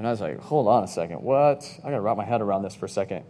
And 0.00 0.06
I 0.06 0.12
was 0.12 0.22
like, 0.22 0.40
Hold 0.40 0.66
on 0.66 0.82
a 0.82 0.88
second. 0.88 1.20
What? 1.20 1.62
I 1.84 1.90
got 1.90 1.96
to 1.96 2.00
wrap 2.00 2.16
my 2.16 2.24
head 2.24 2.40
around 2.40 2.62
this 2.62 2.74
for 2.74 2.86
a 2.86 2.88
second. 2.88 3.22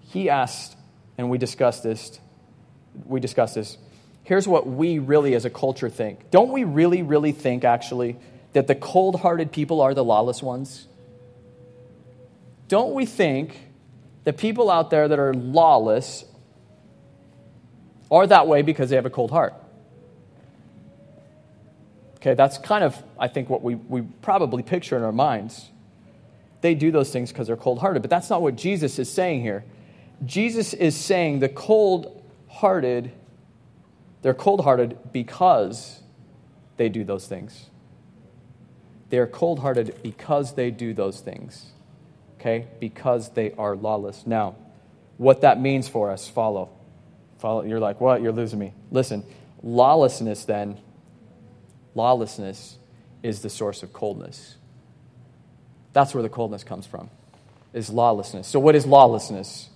He 0.00 0.28
asked, 0.28 0.76
and 1.16 1.30
we 1.30 1.38
discussed 1.38 1.84
this 1.84 2.18
we 3.06 3.20
discussed 3.20 3.54
this. 3.54 3.78
Here's 4.24 4.48
what 4.48 4.66
we 4.66 4.98
really 4.98 5.36
as 5.36 5.44
a 5.44 5.50
culture 5.50 5.88
think. 5.88 6.32
Don't 6.32 6.50
we 6.50 6.64
really, 6.64 7.04
really 7.04 7.30
think, 7.30 7.62
actually, 7.62 8.16
that 8.54 8.66
the 8.66 8.74
cold 8.74 9.20
hearted 9.20 9.52
people 9.52 9.80
are 9.80 9.94
the 9.94 10.02
lawless 10.02 10.42
ones? 10.42 10.88
Don't 12.66 12.92
we 12.92 13.06
think 13.06 13.56
that 14.24 14.36
people 14.36 14.68
out 14.68 14.90
there 14.90 15.06
that 15.06 15.20
are 15.20 15.32
lawless 15.32 16.24
are 18.10 18.26
that 18.26 18.48
way 18.48 18.62
because 18.62 18.90
they 18.90 18.96
have 18.96 19.06
a 19.06 19.10
cold 19.10 19.30
heart? 19.30 19.54
Okay, 22.20 22.34
that's 22.34 22.58
kind 22.58 22.84
of, 22.84 23.02
I 23.18 23.28
think, 23.28 23.48
what 23.48 23.62
we, 23.62 23.76
we 23.76 24.02
probably 24.02 24.62
picture 24.62 24.96
in 24.96 25.02
our 25.02 25.12
minds. 25.12 25.70
They 26.60 26.74
do 26.74 26.90
those 26.90 27.10
things 27.10 27.32
because 27.32 27.46
they're 27.46 27.56
cold 27.56 27.78
hearted, 27.78 28.02
but 28.02 28.10
that's 28.10 28.28
not 28.28 28.42
what 28.42 28.56
Jesus 28.56 28.98
is 28.98 29.10
saying 29.10 29.40
here. 29.40 29.64
Jesus 30.26 30.74
is 30.74 30.94
saying 30.94 31.38
the 31.38 31.48
cold 31.48 32.22
hearted, 32.48 33.10
they're 34.20 34.34
cold 34.34 34.62
hearted 34.62 34.98
because 35.12 36.00
they 36.76 36.90
do 36.90 37.04
those 37.04 37.26
things. 37.26 37.70
They 39.08 39.16
are 39.16 39.26
cold 39.26 39.60
hearted 39.60 39.96
because 40.02 40.54
they 40.54 40.70
do 40.70 40.92
those 40.92 41.20
things. 41.20 41.72
Okay? 42.38 42.66
Because 42.80 43.30
they 43.30 43.52
are 43.52 43.74
lawless. 43.74 44.26
Now, 44.26 44.56
what 45.16 45.40
that 45.40 45.58
means 45.58 45.88
for 45.88 46.10
us, 46.10 46.28
follow. 46.28 46.70
Follow. 47.38 47.62
You're 47.62 47.80
like, 47.80 47.98
what? 47.98 48.20
You're 48.20 48.32
losing 48.32 48.58
me. 48.58 48.74
Listen, 48.90 49.24
lawlessness 49.62 50.44
then 50.44 50.78
Lawlessness 51.94 52.78
is 53.22 53.42
the 53.42 53.50
source 53.50 53.82
of 53.82 53.92
coldness. 53.92 54.56
That's 55.92 56.14
where 56.14 56.22
the 56.22 56.28
coldness 56.28 56.64
comes 56.64 56.86
from, 56.86 57.10
is 57.72 57.90
lawlessness. 57.90 58.46
So, 58.46 58.60
what 58.60 58.74
is 58.74 58.86
lawlessness? 58.86 59.68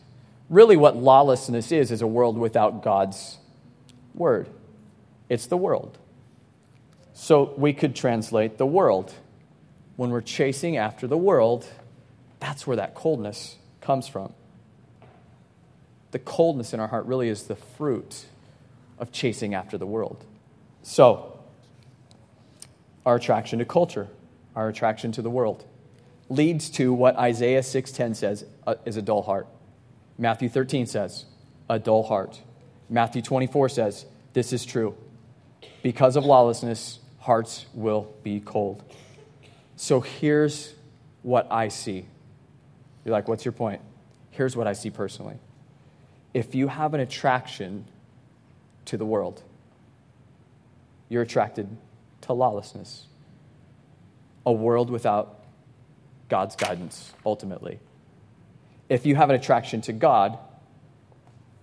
Really, 0.49 0.77
what 0.77 0.97
lawlessness 0.97 1.73
is, 1.73 1.91
is 1.91 2.03
a 2.03 2.07
world 2.07 2.39
without 2.39 2.83
God's 2.83 3.39
word. 4.15 4.49
It's 5.29 5.47
the 5.47 5.57
world. 5.57 5.99
So, 7.15 7.55
we 7.57 7.73
could 7.73 7.97
translate 7.97 8.59
the 8.59 8.67
world. 8.67 9.13
When 9.97 10.11
we're 10.11 10.23
chasing 10.23 10.77
after 10.77 11.07
the 11.07 11.17
world, 11.17 11.67
that's 12.41 12.67
where 12.67 12.77
that 12.77 12.95
coldness 12.95 13.57
comes 13.81 14.09
from. 14.09 14.33
The 16.11 16.19
coldness 16.19 16.73
in 16.73 16.81
our 16.81 16.89
heart 16.89 17.07
really 17.07 17.29
is 17.29 17.45
the 17.45 17.57
fruit 17.57 18.25
of 18.99 19.13
chasing 19.13 19.55
after 19.55 19.79
the 19.79 19.87
world. 19.87 20.25
So, 20.83 21.34
our 23.05 23.17
attraction 23.17 23.59
to 23.59 23.65
culture, 23.65 24.09
our 24.55 24.69
attraction 24.69 25.13
to 25.13 25.23
the 25.23 25.31
world, 25.31 25.65
leads 26.29 26.71
to 26.71 26.93
what 26.93 27.17
Isaiah 27.17 27.61
6:10 27.61 28.17
says 28.17 28.45
uh, 28.67 28.77
is 28.85 28.97
a 28.97 29.03
dull 29.03 29.23
heart. 29.23 29.47
Matthew 30.19 30.49
13 30.49 30.87
says, 30.87 31.25
a 31.69 31.79
dull 31.79 32.05
heart. 32.05 32.41
Matthew 32.89 33.23
24 33.23 33.69
says, 33.69 34.07
this 34.33 34.53
is 34.53 34.65
true. 34.65 34.95
Because 35.83 36.17
of 36.17 36.25
lawlessness, 36.25 37.01
hearts 37.19 37.67
will 37.75 38.15
be 38.23 38.41
cold. 38.41 38.83
So 39.77 40.01
here's 40.01 40.75
what 41.23 41.51
I 41.51 41.69
see. 41.69 42.07
You're 43.05 43.13
like, 43.13 43.29
what's 43.29 43.45
your 43.45 43.53
point? 43.53 43.81
Here's 44.31 44.57
what 44.57 44.67
I 44.67 44.73
see 44.73 44.91
personally. 44.91 45.37
If 46.33 46.55
you 46.55 46.69
have 46.69 46.95
an 46.95 47.01
attraction 47.01 47.87
to 48.87 48.97
the 48.97 49.05
world, 49.05 49.43
you're 51.09 51.23
attracted 51.23 51.69
to 52.25 52.33
lawlessness, 52.33 53.07
a 54.45 54.53
world 54.53 54.91
without 54.91 55.45
God's 56.29 56.57
guidance, 56.57 57.13
ultimately. 57.25 57.81
If 58.89 59.07
you 59.07 59.17
have 59.17 59.31
an 59.31 59.37
attraction 59.37 59.81
to 59.83 59.93
God, 59.93 60.39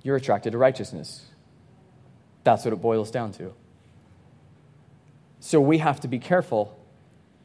you're 0.04 0.16
attracted 0.16 0.52
to 0.52 0.58
righteousness. 0.58 1.26
That's 2.44 2.66
what 2.66 2.74
it 2.74 2.82
boils 2.82 3.12
down 3.12 3.34
to. 3.34 3.54
So 5.40 5.60
we 5.62 5.80
have 5.80 6.00
to 6.02 6.08
be 6.08 6.20
careful 6.20 6.78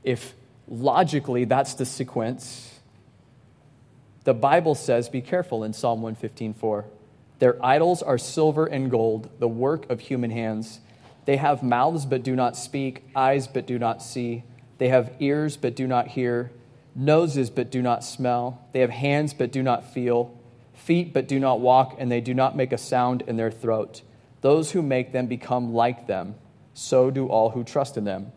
if 0.05 0.35
logically 0.69 1.45
that's 1.45 1.75
the 1.75 1.85
sequence. 1.85 2.81
The 4.25 4.35
Bible 4.35 4.75
says, 4.75 5.09
be 5.09 5.21
careful 5.21 5.65
in 5.65 5.73
Psalm 5.73 6.03
115:4. 6.03 6.85
Their 7.39 7.65
idols 7.65 8.03
are 8.03 8.19
silver 8.19 8.67
and 8.67 8.91
gold, 8.91 9.29
the 9.39 9.49
work 9.49 9.89
of 9.91 10.01
human 10.01 10.31
hands. 10.31 10.81
They 11.27 11.37
have 11.37 11.63
mouths 11.63 12.07
but 12.07 12.23
do 12.23 12.35
not 12.35 12.57
speak, 12.57 13.05
eyes 13.15 13.47
but 13.47 13.67
do 13.67 13.79
not 13.79 14.03
see. 14.03 14.45
They 14.79 14.89
have 14.89 15.13
ears 15.19 15.57
but 15.57 15.75
do 15.75 15.87
not 15.87 16.09
hear, 16.09 16.53
noses 16.95 17.51
but 17.51 17.71
do 17.71 17.83
not 17.83 18.05
smell. 18.05 18.67
They 18.73 18.81
have 18.81 18.91
hands 18.91 19.35
but 19.35 19.53
do 19.53 19.63
not 19.63 19.93
feel, 19.93 20.39
feet 20.73 21.13
but 21.13 21.27
do 21.27 21.41
not 21.41 21.61
walk, 21.61 21.97
and 21.99 22.11
they 22.11 22.21
do 22.21 22.33
not 22.33 22.57
make 22.57 22.73
a 22.73 22.79
sound 22.79 23.23
in 23.27 23.37
their 23.37 23.51
throat. 23.51 24.03
Those 24.41 24.71
who 24.71 24.83
make 24.83 25.13
them 25.13 25.27
become 25.27 25.75
like 25.75 26.07
them. 26.07 26.37
So 26.75 27.11
do 27.11 27.27
all 27.27 27.51
who 27.51 27.65
trust 27.65 27.97
in 27.97 28.05
them. 28.05 28.33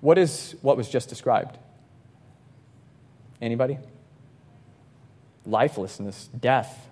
What 0.00 0.18
is 0.18 0.54
what 0.62 0.76
was 0.76 0.88
just 0.88 1.08
described? 1.08 1.58
Anybody? 3.40 3.78
Lifelessness, 5.44 6.28
death. 6.38 6.88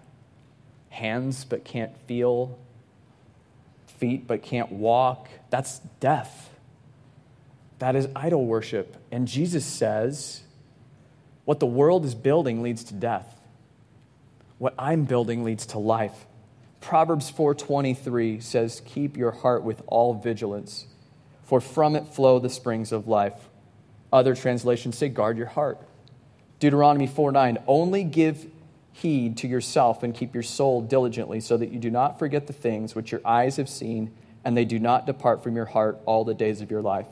Hands 0.89 1.45
but 1.45 1.65
can't 1.65 1.97
feel, 2.07 2.59
feet 3.99 4.27
but 4.27 4.43
can't 4.43 4.73
walk. 4.73 5.29
That's 5.51 5.81
death. 6.01 6.51
That 7.79 7.95
is 7.97 8.09
idol 8.17 8.47
worship. 8.47 8.97
And 9.11 9.29
Jesus 9.29 9.65
says, 9.65 10.43
what 11.47 11.61
the 11.61 11.67
world 11.67 12.05
is 12.05 12.15
building 12.15 12.63
leads 12.63 12.85
to 12.85 12.95
death. 12.95 13.41
What 14.59 14.75
I'm 14.79 15.05
building 15.05 15.45
leads 15.45 15.67
to 15.67 15.79
life. 15.79 16.27
Proverbs 16.81 17.31
4:23 17.31 18.43
says, 18.43 18.83
"Keep 18.85 19.17
your 19.17 19.31
heart 19.31 19.63
with 19.63 19.83
all 19.87 20.15
vigilance, 20.15 20.87
for 21.43 21.61
from 21.61 21.95
it 21.95 22.07
flow 22.07 22.39
the 22.39 22.51
springs 22.51 22.93
of 22.93 23.07
life." 23.07 23.49
Other 24.13 24.35
translations 24.35 24.97
say, 24.97 25.09
"Guard 25.09 25.37
your 25.37 25.47
heart." 25.47 25.79
Deuteronomy 26.59 27.07
4:9, 27.07 27.59
"Only 27.67 28.03
give 28.03 28.51
heed 29.03 29.37
to 29.39 29.47
yourself 29.47 30.03
and 30.03 30.15
keep 30.15 30.33
your 30.33 30.43
soul 30.43 30.81
diligently, 30.81 31.41
so 31.41 31.57
that 31.57 31.71
you 31.71 31.79
do 31.79 31.91
not 31.91 32.19
forget 32.19 32.47
the 32.47 32.53
things 32.53 32.95
which 32.95 33.13
your 33.13 33.21
eyes 33.25 33.57
have 33.57 33.69
seen, 33.69 34.11
and 34.45 34.57
they 34.57 34.65
do 34.65 34.79
not 34.79 35.07
depart 35.07 35.43
from 35.43 35.55
your 35.55 35.67
heart 35.67 35.99
all 36.07 36.25
the 36.25 36.35
days 36.35 36.61
of 36.61 36.71
your 36.71 36.81
life, 36.81 37.07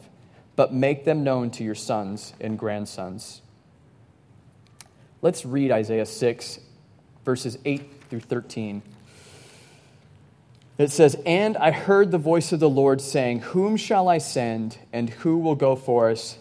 but 0.57 0.73
make 0.73 1.05
them 1.05 1.23
known 1.25 1.51
to 1.51 1.65
your 1.65 1.75
sons 1.75 2.33
and 2.41 2.59
grandsons. 2.59 3.43
Let's 5.21 5.45
read 5.45 5.71
Isaiah 5.71 6.07
6, 6.07 6.61
verses 7.25 7.59
8 7.65 7.91
through 8.09 8.21
13. 8.21 8.83
It 10.79 10.91
says, 10.91 11.17
And 11.27 11.57
I 11.57 11.71
heard 11.71 12.11
the 12.11 12.19
voice 12.19 12.53
of 12.53 12.61
the 12.61 12.69
Lord 12.69 13.01
saying, 13.01 13.41
Whom 13.41 13.77
shall 13.77 14.09
I 14.09 14.19
send, 14.19 14.79
and 14.93 15.11
who 15.11 15.39
will 15.39 15.55
go 15.55 15.77
for 15.77 16.11
us? 16.11 16.39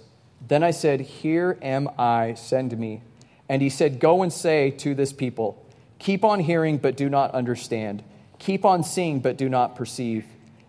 Then 0.47 0.63
I 0.63 0.71
said, 0.71 1.01
Here 1.01 1.58
am 1.62 1.89
I, 1.97 2.34
send 2.34 2.77
me. 2.77 3.01
And 3.49 3.62
he 3.62 3.69
said, 3.69 3.99
Go 3.99 4.23
and 4.23 4.32
say 4.32 4.71
to 4.71 4.95
this 4.95 5.13
people, 5.13 5.65
Keep 5.99 6.23
on 6.23 6.39
hearing, 6.41 6.77
but 6.77 6.97
do 6.97 7.10
not 7.10 7.32
understand. 7.32 8.03
Keep 8.39 8.65
on 8.65 8.84
seeing, 8.84 9.19
but 9.19 9.38
do 9.38 9.47
not 9.47 9.75
perceive. 9.75 10.25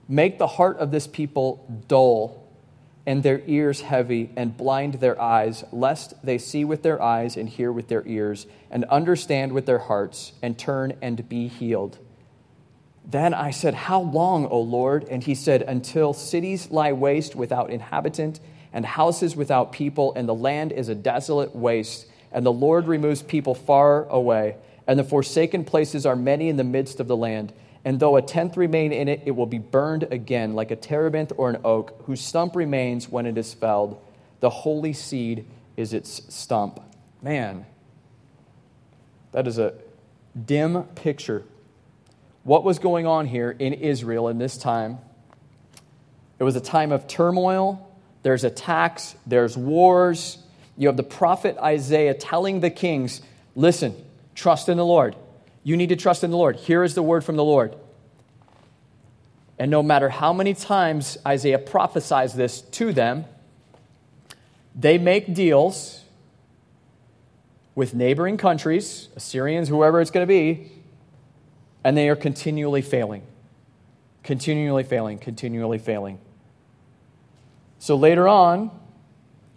Make 0.09 0.39
the 0.39 0.47
heart 0.47 0.79
of 0.79 0.91
this 0.91 1.07
people 1.07 1.85
dull, 1.89 2.41
and 3.07 3.23
their 3.23 3.43
ears 3.47 3.81
heavy, 3.81 4.31
and 4.37 4.57
blind 4.57 4.95
their 4.95 5.21
eyes, 5.21 5.65
lest 5.73 6.15
they 6.25 6.39
see 6.39 6.65
with 6.65 6.83
their 6.83 7.03
eyes, 7.03 7.37
and 7.37 7.49
hear 7.49 7.73
with 7.73 7.89
their 7.89 8.07
ears, 8.07 8.47
and 8.71 8.85
understand 8.85 9.53
with 9.53 9.67
their 9.67 9.79
hearts, 9.79 10.33
and 10.43 10.59
turn 10.59 10.95
and 11.03 11.29
be 11.29 11.49
healed. 11.49 11.99
Then 13.05 13.35
I 13.35 13.51
said, 13.51 13.75
How 13.75 14.01
long, 14.01 14.47
O 14.47 14.61
Lord? 14.61 15.05
And 15.11 15.23
he 15.23 15.35
said, 15.35 15.63
Until 15.63 16.13
cities 16.13 16.71
lie 16.71 16.93
waste 16.93 17.35
without 17.35 17.71
inhabitant, 17.71 18.41
and 18.73 18.85
houses 18.87 19.37
without 19.37 19.73
people, 19.73 20.13
and 20.15 20.29
the 20.29 20.35
land 20.35 20.73
is 20.73 20.89
a 20.89 20.95
desolate 20.95 21.55
waste 21.55 22.07
and 22.35 22.45
the 22.45 22.53
Lord 22.53 22.89
removes 22.89 23.23
people 23.23 23.55
far 23.55 24.07
away, 24.09 24.57
and 24.87 24.99
the 24.99 25.05
forsaken 25.05 25.65
places 25.65 26.05
are 26.05 26.17
many 26.17 26.51
in 26.51 26.57
the 26.57 26.65
midst 26.65 27.01
of 27.01 27.07
the 27.07 27.17
land. 27.17 27.53
And 27.85 28.01
though 28.01 28.17
a 28.17 28.23
tenth 28.23 28.57
remain 28.57 28.93
in 28.93 29.09
it, 29.09 29.23
it 29.25 29.31
will 29.31 29.47
be 29.47 29.59
burned 29.59 30.03
again, 30.05 30.55
like 30.55 30.71
a 30.71 30.77
terebinth 30.77 31.33
or 31.37 31.49
an 31.49 31.59
oak, 31.65 32.03
whose 32.07 32.21
stump 32.21 32.57
remains 32.57 33.09
when 33.09 33.25
it 33.25 33.39
is 33.39 33.55
felled. 33.55 34.03
The 34.41 34.51
holy 34.51 34.93
seed 34.93 35.47
is 35.77 35.93
its 35.93 36.23
stump. 36.35 36.81
Man, 37.23 37.67
that 39.33 39.47
is 39.47 39.59
a 39.59 39.75
dim 40.45 40.83
picture. 40.95 41.45
What 42.43 42.65
was 42.65 42.79
going 42.79 43.07
on 43.07 43.27
here 43.27 43.51
in 43.51 43.73
Israel 43.73 44.29
in 44.29 44.39
this 44.39 44.59
time? 44.59 44.99
It 46.39 46.45
was 46.45 46.57
a 46.57 46.61
time 46.61 46.91
of 46.91 47.07
turmoil. 47.07 47.89
There's 48.23 48.45
attacks, 48.45 49.15
there's 49.27 49.57
wars, 49.57 50.39
you 50.77 50.89
have 50.89 50.97
the 50.97 51.03
prophet 51.03 51.57
Isaiah 51.59 52.15
telling 52.15 52.61
the 52.61 52.71
kings, 52.71 53.21
listen, 53.55 53.95
trust 54.35 54.69
in 54.69 54.77
the 54.77 54.85
Lord. 54.85 55.17
You 55.63 55.77
need 55.77 55.89
to 55.91 55.97
trust 55.97 56.25
in 56.25 56.31
the 56.31 56.37
Lord. 56.37 56.57
Here 56.57 56.83
is 56.83 56.95
the 56.95 57.03
word 57.03 57.25
from 57.25 57.37
the 57.37 57.45
Lord. 57.45 57.75
And 59.59 59.71
no 59.71 59.83
matter 59.83 60.09
how 60.09 60.33
many 60.33 60.53
times 60.53 61.17
Isaiah 61.27 61.59
prophesies 61.59 62.35
this 62.35 62.61
to 62.61 62.93
them, 62.93 63.25
they 64.75 64.99
make 64.99 65.33
deals 65.33 66.03
with 67.77 67.95
neighboring 67.95 68.37
countries, 68.37 69.09
Assyrians, 69.17 69.69
whoever 69.69 70.01
it's 70.01 70.11
going 70.11 70.27
to 70.27 70.29
be, 70.29 70.71
and 71.85 71.97
they 71.97 72.09
are 72.09 72.17
continually 72.17 72.83
failing. 72.83 73.23
Continually 74.23 74.83
failing, 74.83 75.19
continually 75.19 75.79
failing. 75.79 76.19
So 77.79 77.97
later 77.97 78.27
on, 78.27 78.71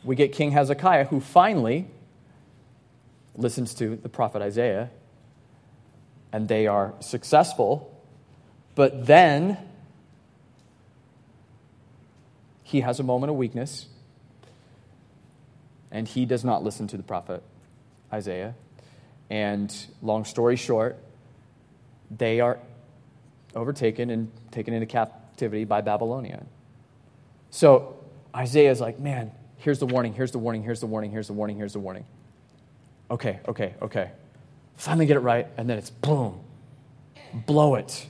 we 0.04 0.16
get 0.16 0.32
King 0.32 0.52
Hezekiah, 0.52 1.06
who 1.06 1.20
finally 1.20 1.88
listens 3.36 3.74
to 3.76 3.96
the 3.96 4.10
prophet 4.10 4.42
Isaiah, 4.42 4.90
and 6.32 6.48
they 6.48 6.68
are 6.68 6.94
successful. 7.00 7.94
But 8.76 9.06
then 9.06 9.58
he 12.64 12.82
has 12.82 13.00
a 13.00 13.04
moment 13.04 13.32
of 13.32 13.38
weakness, 13.38 13.88
and 15.92 16.08
he 16.08 16.26
does 16.26 16.44
not 16.44 16.64
listen 16.64 16.88
to 16.88 16.98
the 16.98 17.04
prophet 17.04 17.44
Isaiah. 18.12 18.56
And 19.30 19.74
long 20.02 20.26
story 20.26 20.56
short, 20.56 20.98
they 22.10 22.40
are 22.40 22.60
overtaken 23.56 24.10
and 24.10 24.32
taken 24.52 24.74
into 24.74 24.86
captivity 24.86 25.66
by 25.66 25.82
Babylonia. 25.82 26.46
So 27.50 27.98
Isaiah 28.36 28.72
is 28.72 28.80
like, 28.80 29.00
man, 29.00 29.32
here's 29.68 29.80
the 29.80 29.86
warning, 29.86 30.14
here's 30.14 30.32
the 30.32 30.40
warning, 30.40 30.64
here's 30.64 30.80
the 30.80 30.86
warning, 30.88 31.12
here's 31.12 31.28
the 31.28 31.34
warning, 31.34 31.58
here's 31.58 31.74
the 31.74 31.80
warning. 31.80 32.06
Okay, 33.12 33.42
okay, 33.50 33.74
okay. 33.82 34.12
Finally 34.78 35.08
get 35.08 35.18
it 35.18 35.20
right, 35.20 35.46
and 35.58 35.70
then 35.70 35.78
it's 35.78 35.90
boom, 35.90 36.40
blow 37.34 37.76
it. 37.76 38.08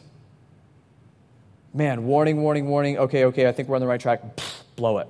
Man, 1.74 2.06
warning, 2.06 2.44
warning, 2.44 2.68
warning. 2.68 3.00
Okay, 3.00 3.26
okay, 3.26 3.48
I 3.48 3.52
think 3.54 3.70
we're 3.70 3.76
on 3.76 3.82
the 3.82 3.88
right 3.88 4.00
track. 4.00 4.36
Pfft, 4.36 4.62
blow 4.76 5.00
it. 5.00 5.08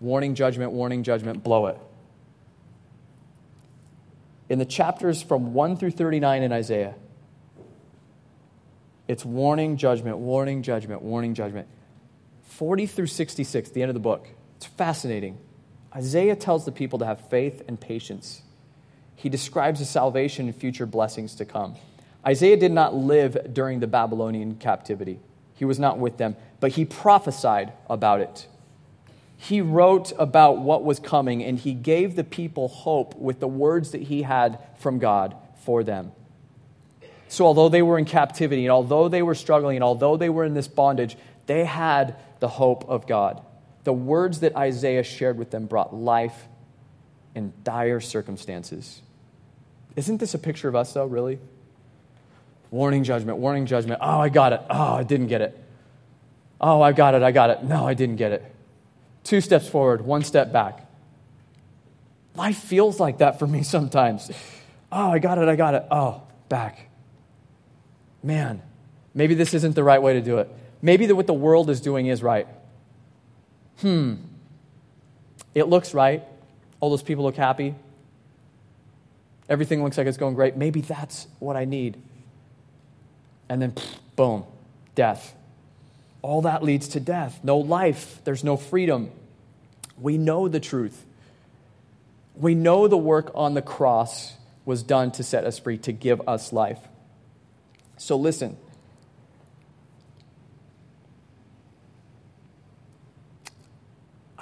Warning, 0.00 0.34
judgment, 0.34 0.72
warning, 0.72 1.02
judgment, 1.02 1.42
blow 1.42 1.68
it. 1.68 1.78
In 4.50 4.58
the 4.58 4.66
chapters 4.66 5.22
from 5.22 5.54
1 5.54 5.78
through 5.78 5.92
39 5.92 6.42
in 6.42 6.52
Isaiah, 6.52 6.94
it's 9.08 9.24
warning, 9.24 9.78
judgment, 9.78 10.18
warning, 10.18 10.62
judgment, 10.62 11.00
warning, 11.00 11.32
judgment. 11.32 11.68
40 12.42 12.84
through 12.84 13.06
66, 13.06 13.70
the 13.70 13.80
end 13.80 13.88
of 13.88 13.94
the 13.94 14.00
book. 14.00 14.28
It's 14.58 14.66
fascinating. 14.66 15.38
Isaiah 15.94 16.36
tells 16.36 16.64
the 16.64 16.72
people 16.72 16.98
to 16.98 17.06
have 17.06 17.28
faith 17.28 17.62
and 17.68 17.80
patience. 17.80 18.42
He 19.14 19.28
describes 19.28 19.78
the 19.78 19.86
salvation 19.86 20.46
and 20.46 20.54
future 20.54 20.86
blessings 20.86 21.34
to 21.36 21.44
come. 21.44 21.76
Isaiah 22.26 22.56
did 22.56 22.72
not 22.72 22.94
live 22.94 23.52
during 23.52 23.80
the 23.80 23.86
Babylonian 23.86 24.56
captivity, 24.56 25.20
he 25.54 25.64
was 25.64 25.78
not 25.78 25.98
with 25.98 26.16
them, 26.16 26.36
but 26.58 26.72
he 26.72 26.84
prophesied 26.84 27.72
about 27.88 28.20
it. 28.20 28.46
He 29.36 29.60
wrote 29.60 30.12
about 30.18 30.58
what 30.58 30.84
was 30.84 30.98
coming 30.98 31.44
and 31.44 31.58
he 31.58 31.74
gave 31.74 32.16
the 32.16 32.24
people 32.24 32.68
hope 32.68 33.14
with 33.16 33.40
the 33.40 33.48
words 33.48 33.90
that 33.90 34.02
he 34.02 34.22
had 34.22 34.58
from 34.78 34.98
God 34.98 35.36
for 35.64 35.84
them. 35.84 36.12
So, 37.28 37.44
although 37.44 37.68
they 37.68 37.82
were 37.82 37.98
in 37.98 38.04
captivity 38.04 38.64
and 38.64 38.72
although 38.72 39.08
they 39.08 39.22
were 39.22 39.34
struggling 39.34 39.76
and 39.76 39.84
although 39.84 40.16
they 40.16 40.28
were 40.28 40.44
in 40.44 40.54
this 40.54 40.68
bondage, 40.68 41.16
they 41.46 41.64
had 41.64 42.16
the 42.38 42.48
hope 42.48 42.88
of 42.88 43.06
God. 43.06 43.42
The 43.84 43.92
words 43.92 44.40
that 44.40 44.56
Isaiah 44.56 45.02
shared 45.02 45.38
with 45.38 45.50
them 45.50 45.66
brought 45.66 45.94
life 45.94 46.48
in 47.34 47.52
dire 47.62 48.00
circumstances. 48.00 49.02
Isn't 49.96 50.18
this 50.18 50.34
a 50.34 50.38
picture 50.38 50.68
of 50.68 50.74
us, 50.74 50.92
though, 50.92 51.06
really? 51.06 51.38
Warning 52.70 53.04
judgment, 53.04 53.38
warning 53.38 53.66
judgment. 53.66 54.00
Oh, 54.02 54.18
I 54.18 54.28
got 54.28 54.52
it. 54.52 54.60
Oh, 54.68 54.94
I 54.94 55.02
didn't 55.04 55.28
get 55.28 55.42
it. 55.42 55.58
Oh, 56.60 56.80
I 56.80 56.92
got 56.92 57.14
it. 57.14 57.22
I 57.22 57.30
got 57.30 57.50
it. 57.50 57.62
No, 57.62 57.86
I 57.86 57.94
didn't 57.94 58.16
get 58.16 58.32
it. 58.32 58.44
Two 59.22 59.40
steps 59.40 59.68
forward, 59.68 60.02
one 60.02 60.22
step 60.22 60.52
back. 60.52 60.86
Life 62.34 62.58
feels 62.58 62.98
like 62.98 63.18
that 63.18 63.38
for 63.38 63.46
me 63.46 63.62
sometimes. 63.76 64.30
Oh, 64.90 65.10
I 65.10 65.18
got 65.18 65.38
it. 65.38 65.48
I 65.48 65.56
got 65.56 65.74
it. 65.74 65.84
Oh, 65.90 66.22
back. 66.48 66.88
Man, 68.22 68.62
maybe 69.12 69.34
this 69.34 69.54
isn't 69.54 69.74
the 69.74 69.84
right 69.84 70.00
way 70.00 70.14
to 70.14 70.20
do 70.20 70.38
it. 70.38 70.48
Maybe 70.80 71.10
what 71.12 71.26
the 71.26 71.34
world 71.34 71.70
is 71.70 71.80
doing 71.80 72.06
is 72.06 72.22
right. 72.22 72.48
Hmm. 73.80 74.14
It 75.54 75.68
looks 75.68 75.94
right. 75.94 76.24
All 76.80 76.90
those 76.90 77.02
people 77.02 77.24
look 77.24 77.36
happy. 77.36 77.74
Everything 79.48 79.82
looks 79.82 79.98
like 79.98 80.06
it's 80.06 80.16
going 80.16 80.34
great. 80.34 80.56
Maybe 80.56 80.80
that's 80.80 81.26
what 81.38 81.56
I 81.56 81.64
need. 81.64 81.96
And 83.48 83.60
then, 83.60 83.74
boom, 84.16 84.44
death. 84.94 85.34
All 86.22 86.42
that 86.42 86.62
leads 86.62 86.88
to 86.88 87.00
death. 87.00 87.40
No 87.42 87.58
life. 87.58 88.20
There's 88.24 88.42
no 88.42 88.56
freedom. 88.56 89.10
We 90.00 90.16
know 90.16 90.48
the 90.48 90.60
truth. 90.60 91.04
We 92.34 92.54
know 92.54 92.88
the 92.88 92.96
work 92.96 93.30
on 93.34 93.54
the 93.54 93.62
cross 93.62 94.32
was 94.64 94.82
done 94.82 95.10
to 95.12 95.22
set 95.22 95.44
us 95.44 95.58
free, 95.58 95.78
to 95.78 95.92
give 95.92 96.26
us 96.26 96.52
life. 96.52 96.80
So 97.98 98.16
listen. 98.16 98.56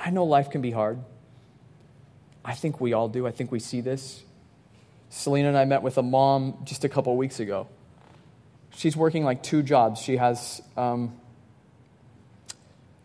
I 0.04 0.10
know 0.10 0.24
life 0.24 0.50
can 0.50 0.60
be 0.62 0.72
hard. 0.72 0.98
I 2.44 2.54
think 2.54 2.80
we 2.80 2.92
all 2.92 3.08
do. 3.08 3.24
I 3.24 3.30
think 3.30 3.52
we 3.52 3.60
see 3.60 3.80
this. 3.80 4.20
Selena 5.10 5.48
and 5.48 5.56
I 5.56 5.64
met 5.64 5.82
with 5.82 5.96
a 5.96 6.02
mom 6.02 6.56
just 6.64 6.84
a 6.84 6.88
couple 6.88 7.16
weeks 7.16 7.38
ago. 7.38 7.68
She's 8.74 8.96
working 8.96 9.24
like 9.24 9.44
two 9.44 9.62
jobs. 9.62 10.00
She 10.00 10.16
has 10.16 10.60
um, 10.76 11.14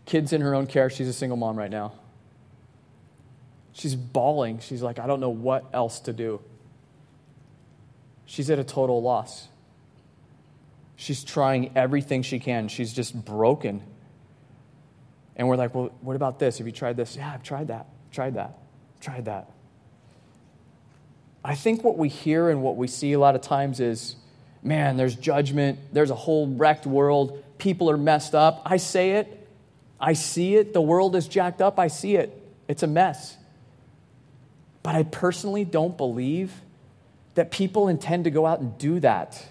kids 0.05 0.33
in 0.33 0.41
her 0.41 0.55
own 0.55 0.65
care. 0.65 0.89
She's 0.89 1.07
a 1.07 1.13
single 1.13 1.38
mom 1.38 1.55
right 1.55 1.69
now. 1.69 1.91
She's 3.73 3.95
bawling. 3.95 4.57
She's 4.60 4.81
like, 4.81 4.97
I 4.97 5.05
don't 5.05 5.19
know 5.19 5.29
what 5.29 5.65
else 5.73 5.99
to 6.01 6.13
do. 6.13 6.41
She's 8.25 8.49
at 8.49 8.57
a 8.57 8.63
total 8.63 9.03
loss. 9.03 9.47
She's 10.95 11.23
trying 11.23 11.77
everything 11.77 12.23
she 12.23 12.39
can. 12.39 12.69
She's 12.69 12.91
just 12.91 13.13
broken. 13.23 13.83
And 15.38 15.47
we're 15.47 15.56
like, 15.56 15.73
well, 15.73 15.91
what 16.02 16.15
about 16.15 16.39
this? 16.39 16.58
Have 16.58 16.67
you 16.67 16.73
tried 16.73 16.97
this? 16.97 17.15
Yeah, 17.15 17.32
I've 17.32 17.43
tried 17.43 17.67
that, 17.67 17.86
tried 18.12 18.34
that, 18.34 18.58
tried 19.00 19.26
that. 19.26 19.52
I 21.45 21.56
think 21.56 21.84
what 21.84 21.97
we 21.97 22.10
hear 22.10 22.50
and 22.50 22.62
what 22.62 22.76
we 22.76 22.88
see 22.88 23.13
a 23.13 23.19
lot 23.19 23.36
of 23.36 23.41
times 23.41 23.80
is, 23.80 24.15
man, 24.63 24.97
there's 24.97 25.15
judgment, 25.15 25.80
there's 25.93 26.10
a 26.10 26.15
whole 26.15 26.47
wrecked 26.47 26.86
world, 26.86 27.43
people 27.60 27.89
are 27.89 27.97
messed 27.97 28.36
up. 28.36 28.63
I 28.65 28.78
say 28.78 29.12
it, 29.12 29.47
I 30.00 30.13
see 30.13 30.56
it, 30.56 30.73
the 30.73 30.82
world 30.82 31.15
is 31.15 31.28
jacked 31.28 31.62
up, 31.62 31.80
I 31.80 31.88
see 31.88 32.15
it. 32.15 32.43
It's 32.67 32.84
a 32.84 32.88
mess. 32.88 33.38
But 34.84 34.95
I 34.95 35.04
personally 35.04 35.63
don't 35.63 35.95
believe 35.95 36.52
that 37.36 37.52
people 37.52 37.88
intend 37.88 38.23
to 38.23 38.32
go 38.32 38.45
out 38.45 38.60
and 38.60 38.78
do 38.78 39.00
that. 39.00 39.45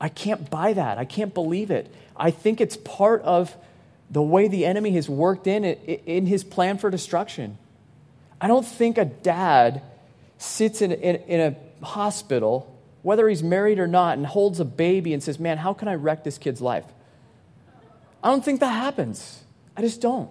I 0.00 0.08
can't 0.08 0.48
buy 0.48 0.74
that. 0.74 0.98
I 0.98 1.04
can't 1.04 1.34
believe 1.34 1.70
it. 1.70 1.92
I 2.16 2.30
think 2.30 2.60
it's 2.60 2.76
part 2.76 3.22
of 3.22 3.56
the 4.10 4.22
way 4.22 4.48
the 4.48 4.64
enemy 4.64 4.92
has 4.92 5.08
worked 5.08 5.46
in 5.46 5.64
it, 5.64 6.02
in 6.06 6.26
his 6.26 6.44
plan 6.44 6.78
for 6.78 6.90
destruction. 6.90 7.58
I 8.40 8.48
don't 8.48 8.66
think 8.66 8.98
a 8.98 9.04
dad 9.04 9.82
sits 10.38 10.80
in, 10.80 10.92
in, 10.92 11.16
in 11.16 11.40
a 11.40 11.84
hospital, 11.84 12.74
whether 13.02 13.28
he's 13.28 13.42
married 13.42 13.78
or 13.78 13.86
not, 13.86 14.16
and 14.16 14.26
holds 14.26 14.60
a 14.60 14.64
baby 14.64 15.12
and 15.12 15.22
says, 15.22 15.38
Man, 15.38 15.58
how 15.58 15.74
can 15.74 15.88
I 15.88 15.94
wreck 15.94 16.24
this 16.24 16.38
kid's 16.38 16.60
life? 16.60 16.84
I 18.22 18.30
don't 18.30 18.44
think 18.44 18.60
that 18.60 18.70
happens. 18.70 19.42
I 19.76 19.82
just 19.82 20.00
don't. 20.00 20.30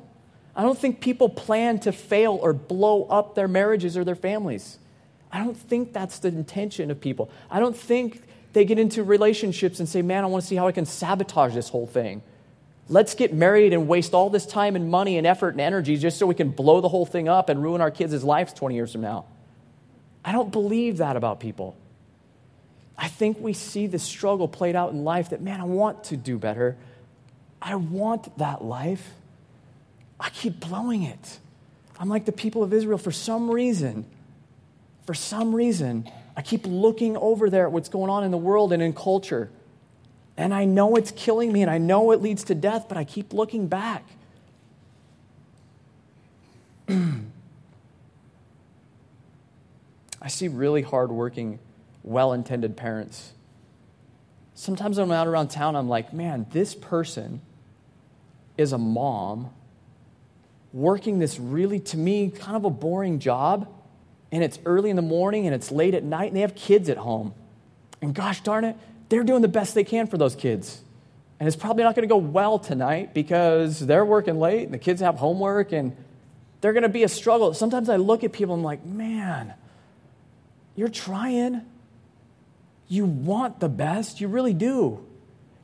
I 0.56 0.64
don't 0.64 0.78
think 0.78 1.02
people 1.02 1.30
plan 1.30 1.80
to 1.82 1.92
fail 1.92 2.40
or 2.42 2.52
blow 2.52 3.04
up 3.04 3.36
their 3.36 3.48
marriages 3.48 3.96
or 3.96 4.04
their 4.04 4.16
families. 4.16 4.80
I 5.32 5.40
don't 5.44 5.56
think 5.56 5.94
that's 5.94 6.20
the 6.20 6.30
intention 6.30 6.90
of 6.90 7.00
people. 7.00 7.30
I 7.52 7.60
don't 7.60 7.78
think 7.78 8.24
they 8.54 8.66
get 8.66 8.80
into 8.80 9.04
relationships 9.04 9.80
and 9.80 9.88
say, 9.88 10.02
Man, 10.02 10.24
I 10.24 10.28
want 10.28 10.42
to 10.44 10.48
see 10.48 10.56
how 10.56 10.68
I 10.68 10.72
can 10.72 10.86
sabotage 10.86 11.54
this 11.54 11.70
whole 11.70 11.88
thing. 11.88 12.24
Let's 12.90 13.16
get 13.16 13.34
married 13.34 13.74
and 13.74 13.88
waste 13.88 14.14
all 14.14 14.30
this 14.30 14.46
time 14.46 14.76
and 14.76 14.90
money 14.90 15.18
and 15.18 15.28
effort 15.28 15.50
and 15.50 15.62
energy 15.62 15.98
just 15.98 16.18
so 16.18 16.26
we 16.26 16.36
can 16.36 16.52
blow 16.52 16.80
the 16.80 16.88
whole 16.88 17.06
thing 17.06 17.28
up 17.28 17.50
and 17.50 17.62
ruin 17.62 17.82
our 17.82 17.92
kids' 17.92 18.24
lives 18.24 18.54
20 18.54 18.76
years 18.76 18.92
from 18.92 19.02
now. 19.02 19.26
I 20.24 20.32
don't 20.32 20.52
believe 20.52 20.98
that 20.98 21.16
about 21.18 21.40
people. 21.40 21.76
I 22.98 23.08
think 23.10 23.40
we 23.40 23.54
see 23.54 23.88
the 23.88 24.00
struggle 24.00 24.48
played 24.48 24.76
out 24.76 24.92
in 24.92 25.04
life 25.04 25.30
that, 25.30 25.42
man, 25.42 25.62
I 25.62 25.66
want 25.66 26.06
to 26.06 26.18
do 26.18 26.38
better. 26.38 26.78
I 27.62 27.76
want 27.76 28.38
that 28.38 28.64
life. 28.64 29.14
I 30.20 30.30
keep 30.30 30.60
blowing 30.60 31.04
it. 31.04 31.40
I'm 32.00 32.10
like 32.10 32.26
the 32.26 32.32
people 32.32 32.64
of 32.64 32.74
Israel 32.74 32.98
for 32.98 33.12
some 33.12 33.52
reason. 33.52 34.06
For 35.06 35.14
some 35.14 35.54
reason, 35.54 36.10
I 36.36 36.42
keep 36.42 36.66
looking 36.66 37.18
over 37.18 37.50
there 37.50 37.66
at 37.66 37.72
what's 37.72 37.90
going 37.90 38.10
on 38.10 38.24
in 38.24 38.32
the 38.32 38.38
world 38.38 38.74
and 38.74 38.82
in 38.82 38.94
culture. 38.94 39.50
And 40.38 40.54
I 40.54 40.66
know 40.66 40.96
it's 40.96 41.12
killing 41.12 41.52
me 41.52 41.64
and 41.64 41.72
I 41.72 41.80
know 41.80 42.12
it 42.12 42.22
leads 42.22 42.44
to 42.46 42.56
death, 42.56 42.86
but 42.88 42.98
I 42.98 43.04
keep 43.04 43.34
looking 43.34 43.68
back. 43.68 44.06
I 46.88 47.20
see 50.28 50.48
really 50.48 50.84
hardworking, 50.84 51.58
well 52.04 52.34
intended 52.34 52.78
parents. 52.78 53.34
Sometimes 54.54 54.98
when 54.98 55.06
I'm 55.06 55.12
out 55.12 55.28
around 55.28 55.50
town, 55.50 55.76
I'm 55.76 55.90
like, 55.90 56.14
man, 56.14 56.46
this 56.52 56.76
person 56.76 57.42
is 58.58 58.74
a 58.74 58.78
mom 58.78 59.52
working 60.74 61.20
this 61.20 61.40
really, 61.40 61.80
to 61.80 61.98
me, 61.98 62.30
kind 62.30 62.56
of 62.56 62.66
a 62.66 62.70
boring 62.70 63.20
job. 63.20 63.68
And 64.32 64.44
it's 64.44 64.60
early 64.66 64.90
in 64.90 64.96
the 64.96 65.02
morning 65.02 65.46
and 65.46 65.56
it's 65.56 65.72
late 65.72 65.94
at 65.94 66.04
night 66.04 66.28
and 66.28 66.36
they 66.36 66.42
have 66.42 66.56
kids 66.56 66.90
at 66.90 66.98
home. 66.98 67.34
And 68.02 68.14
gosh 68.14 68.42
darn 68.42 68.66
it, 68.66 68.76
they're 69.10 69.24
doing 69.24 69.42
the 69.42 69.48
best 69.48 69.76
they 69.76 69.84
can 69.84 70.08
for 70.08 70.18
those 70.18 70.36
kids. 70.36 70.82
And 71.40 71.48
it's 71.48 71.56
probably 71.56 71.84
not 71.84 71.96
going 71.96 72.08
to 72.08 72.12
go 72.12 72.18
well 72.18 72.58
tonight 72.58 73.14
because 73.14 73.80
they're 73.80 74.06
working 74.06 74.40
late 74.40 74.64
and 74.64 74.74
the 74.74 74.80
kids 74.80 75.02
have 75.02 75.16
homework 75.16 75.72
and 75.72 75.96
they're 76.62 76.74
going 76.74 76.84
to 76.84 76.90
be 76.90 77.04
a 77.04 77.10
struggle. 77.10 77.54
Sometimes 77.54 77.90
I 77.90 77.98
look 77.98 78.24
at 78.24 78.34
people 78.34 78.56
and 78.56 78.62
I'm 78.62 78.66
like, 78.66 78.86
man, 78.86 79.54
you're 80.76 80.88
trying. 80.90 81.62
You 82.88 83.06
want 83.06 83.60
the 83.60 83.70
best. 83.70 84.20
You 84.20 84.28
really 84.28 84.54
do. 84.54 85.06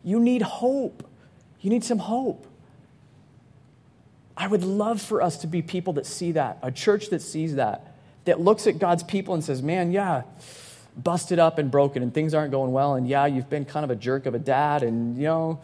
You 0.04 0.20
need 0.20 0.44
hope. 0.44 1.10
You 1.62 1.70
need 1.70 1.84
some 1.84 2.00
hope. 2.00 2.46
I 4.36 4.48
would 4.48 4.64
love 4.64 5.02
for 5.02 5.22
us 5.22 5.38
to 5.40 5.48
be 5.48 5.62
people 5.62 5.94
that 5.94 6.06
see 6.06 6.34
that, 6.34 6.60
a 6.62 6.72
church 6.72 7.10
that 7.10 7.22
sees 7.22 7.56
that, 7.56 7.96
that 8.26 8.40
looks 8.40 8.68
at 8.68 8.80
God's 8.80 9.04
people 9.04 9.34
and 9.34 9.44
says, 9.44 9.62
man, 9.62 9.92
yeah, 9.92 10.24
busted 10.96 11.40
up 11.40 11.58
and 11.58 11.72
broken 11.72 12.04
and 12.04 12.14
things 12.14 12.34
aren't 12.34 12.52
going 12.52 12.72
well. 12.72 12.96
And 12.96 13.08
yeah, 13.08 13.26
you've 13.26 13.50
been 13.50 13.66
kind 13.66 13.84
of 13.84 13.90
a 13.90 13.96
jerk 13.96 14.26
of 14.26 14.36
a 14.36 14.40
dad 14.40 14.84
and, 14.84 15.18
you 15.18 15.24
know, 15.24 15.62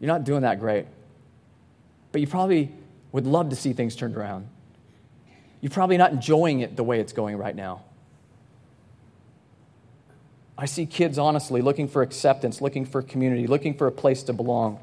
you're 0.00 0.08
not 0.08 0.24
doing 0.24 0.42
that 0.42 0.60
great. 0.60 0.86
But 2.12 2.20
you 2.20 2.26
probably 2.26 2.72
would 3.12 3.26
love 3.26 3.50
to 3.50 3.56
see 3.56 3.72
things 3.72 3.96
turned 3.96 4.16
around. 4.16 4.48
You're 5.60 5.70
probably 5.70 5.96
not 5.96 6.12
enjoying 6.12 6.60
it 6.60 6.76
the 6.76 6.84
way 6.84 7.00
it's 7.00 7.12
going 7.12 7.36
right 7.36 7.54
now. 7.54 7.82
I 10.58 10.66
see 10.66 10.86
kids 10.86 11.18
honestly 11.18 11.60
looking 11.60 11.88
for 11.88 12.02
acceptance, 12.02 12.60
looking 12.60 12.86
for 12.86 13.02
community, 13.02 13.46
looking 13.46 13.74
for 13.74 13.86
a 13.86 13.92
place 13.92 14.22
to 14.24 14.32
belong. 14.32 14.80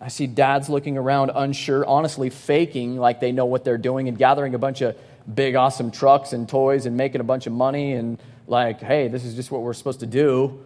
I 0.00 0.08
see 0.08 0.26
dads 0.26 0.68
looking 0.68 0.96
around 0.96 1.30
unsure, 1.34 1.84
honestly 1.86 2.30
faking 2.30 2.96
like 2.96 3.20
they 3.20 3.32
know 3.32 3.46
what 3.46 3.64
they're 3.64 3.78
doing 3.78 4.08
and 4.08 4.18
gathering 4.18 4.54
a 4.54 4.58
bunch 4.58 4.80
of 4.80 4.96
big, 5.32 5.54
awesome 5.54 5.90
trucks 5.90 6.32
and 6.32 6.48
toys 6.48 6.86
and 6.86 6.96
making 6.96 7.20
a 7.20 7.24
bunch 7.24 7.46
of 7.46 7.52
money 7.52 7.92
and 7.92 8.18
like, 8.46 8.80
hey, 8.80 9.08
this 9.08 9.24
is 9.24 9.34
just 9.34 9.50
what 9.50 9.62
we're 9.62 9.74
supposed 9.74 10.00
to 10.00 10.06
do. 10.06 10.62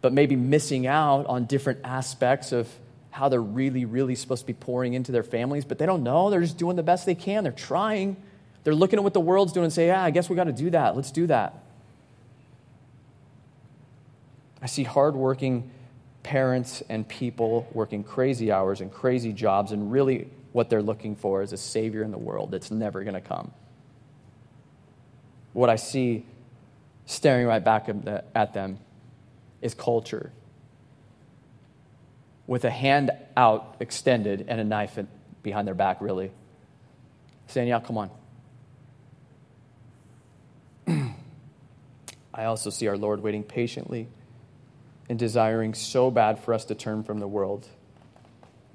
But 0.00 0.12
maybe 0.12 0.36
missing 0.36 0.86
out 0.86 1.26
on 1.26 1.46
different 1.46 1.80
aspects 1.84 2.52
of 2.52 2.68
how 3.10 3.28
they're 3.28 3.40
really, 3.40 3.84
really 3.84 4.14
supposed 4.14 4.42
to 4.42 4.46
be 4.46 4.52
pouring 4.52 4.94
into 4.94 5.10
their 5.10 5.22
families, 5.24 5.64
but 5.64 5.78
they 5.78 5.86
don't 5.86 6.04
know. 6.04 6.30
They're 6.30 6.40
just 6.40 6.56
doing 6.56 6.76
the 6.76 6.82
best 6.82 7.04
they 7.04 7.16
can. 7.16 7.42
They're 7.42 7.52
trying. 7.52 8.16
They're 8.62 8.74
looking 8.74 8.98
at 8.98 9.02
what 9.02 9.14
the 9.14 9.20
world's 9.20 9.52
doing 9.52 9.64
and 9.64 9.72
say, 9.72 9.88
yeah, 9.88 10.02
I 10.02 10.10
guess 10.10 10.30
we 10.30 10.36
got 10.36 10.44
to 10.44 10.52
do 10.52 10.70
that. 10.70 10.94
Let's 10.94 11.10
do 11.10 11.26
that. 11.26 11.62
I 14.62 14.66
see 14.66 14.84
hardworking 14.84 15.70
parents 16.22 16.82
and 16.88 17.08
people 17.08 17.66
working 17.72 18.04
crazy 18.04 18.52
hours 18.52 18.80
and 18.80 18.92
crazy 18.92 19.32
jobs, 19.32 19.72
and 19.72 19.90
really 19.90 20.28
what 20.52 20.70
they're 20.70 20.82
looking 20.82 21.14
for 21.16 21.42
is 21.42 21.52
a 21.52 21.56
Savior 21.56 22.02
in 22.02 22.10
the 22.10 22.18
world 22.18 22.50
that's 22.50 22.70
never 22.70 23.02
going 23.02 23.14
to 23.14 23.20
come. 23.20 23.52
What 25.52 25.70
I 25.70 25.76
see 25.76 26.26
staring 27.06 27.46
right 27.46 27.62
back 27.62 27.88
at 28.34 28.54
them 28.54 28.78
is 29.60 29.74
culture 29.74 30.32
with 32.46 32.64
a 32.64 32.70
hand 32.70 33.10
out 33.36 33.76
extended 33.78 34.46
and 34.48 34.60
a 34.60 34.64
knife 34.64 34.98
behind 35.42 35.68
their 35.68 35.74
back, 35.74 36.00
really. 36.00 36.32
Saying, 37.46 37.68
Yeah, 37.68 37.80
come 37.80 37.98
on. 37.98 38.10
I 42.34 42.44
also 42.44 42.70
see 42.70 42.88
our 42.88 42.96
Lord 42.96 43.22
waiting 43.22 43.42
patiently 43.42 44.08
and 45.08 45.18
desiring 45.18 45.74
so 45.74 46.10
bad 46.10 46.38
for 46.38 46.54
us 46.54 46.64
to 46.66 46.74
turn 46.74 47.02
from 47.02 47.18
the 47.20 47.28
world, 47.28 47.66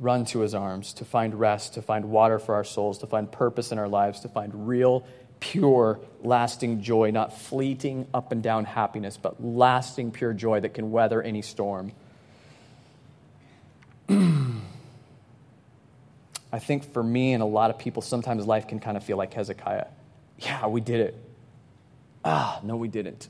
run 0.03 0.25
to 0.25 0.39
his 0.39 0.53
arms, 0.53 0.93
to 0.93 1.05
find 1.05 1.39
rest, 1.39 1.75
to 1.75 1.81
find 1.81 2.11
water 2.11 2.37
for 2.37 2.55
our 2.55 2.65
souls, 2.65 2.97
to 2.99 3.07
find 3.07 3.31
purpose 3.31 3.71
in 3.71 3.79
our 3.79 3.87
lives, 3.87 4.19
to 4.19 4.27
find 4.27 4.67
real, 4.67 5.05
pure, 5.39 5.99
lasting 6.21 6.81
joy, 6.81 7.11
not 7.11 7.37
fleeting 7.37 8.05
up 8.13 8.33
and 8.33 8.43
down 8.43 8.65
happiness, 8.65 9.17
but 9.17 9.43
lasting, 9.43 10.11
pure 10.11 10.33
joy 10.33 10.59
that 10.59 10.73
can 10.73 10.91
weather 10.91 11.21
any 11.21 11.41
storm. 11.41 11.93
I 14.09 14.59
think 16.59 16.91
for 16.91 17.01
me 17.01 17.33
and 17.33 17.41
a 17.41 17.47
lot 17.47 17.69
of 17.69 17.79
people, 17.79 18.01
sometimes 18.01 18.45
life 18.45 18.67
can 18.67 18.79
kind 18.79 18.97
of 18.97 19.03
feel 19.03 19.17
like 19.17 19.33
Hezekiah. 19.33 19.87
Yeah, 20.39 20.67
we 20.67 20.81
did 20.81 20.99
it. 20.99 21.15
Ah, 22.25 22.59
no, 22.61 22.75
we 22.75 22.89
didn't. 22.89 23.29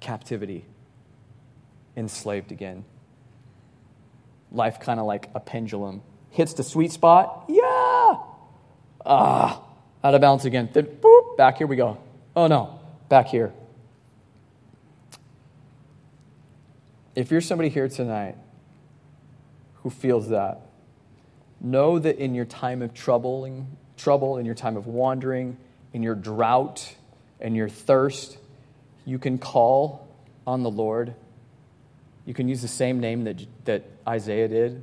Captivity 0.00 0.64
enslaved 1.96 2.52
again. 2.52 2.84
Life 4.52 4.80
kind 4.80 5.00
of 5.00 5.06
like 5.06 5.28
a 5.34 5.40
pendulum. 5.40 6.02
Hits 6.30 6.54
the 6.54 6.62
sweet 6.62 6.92
spot, 6.92 7.44
yeah! 7.48 8.18
Ah, 9.04 9.62
out 10.02 10.14
of 10.14 10.20
balance 10.20 10.44
again. 10.44 10.68
Then, 10.72 10.84
boop, 10.84 11.36
back 11.36 11.58
here 11.58 11.66
we 11.66 11.76
go. 11.76 11.98
Oh 12.34 12.46
no, 12.46 12.80
back 13.08 13.28
here. 13.28 13.52
If 17.14 17.30
you're 17.30 17.40
somebody 17.40 17.70
here 17.70 17.88
tonight 17.88 18.36
who 19.82 19.90
feels 19.90 20.28
that, 20.28 20.60
know 21.60 21.98
that 21.98 22.18
in 22.18 22.34
your 22.34 22.44
time 22.44 22.82
of 22.82 22.92
troubling, 22.92 23.76
trouble, 23.96 24.36
in 24.36 24.44
your 24.44 24.54
time 24.54 24.76
of 24.76 24.86
wandering, 24.86 25.56
in 25.92 26.02
your 26.02 26.14
drought, 26.14 26.94
and 27.40 27.56
your 27.56 27.68
thirst, 27.68 28.36
you 29.06 29.18
can 29.18 29.38
call 29.38 30.06
on 30.46 30.62
the 30.62 30.70
Lord 30.70 31.14
you 32.26 32.34
can 32.34 32.48
use 32.48 32.60
the 32.60 32.68
same 32.68 33.00
name 33.00 33.24
that, 33.24 33.46
that 33.64 33.84
Isaiah 34.06 34.48
did. 34.48 34.82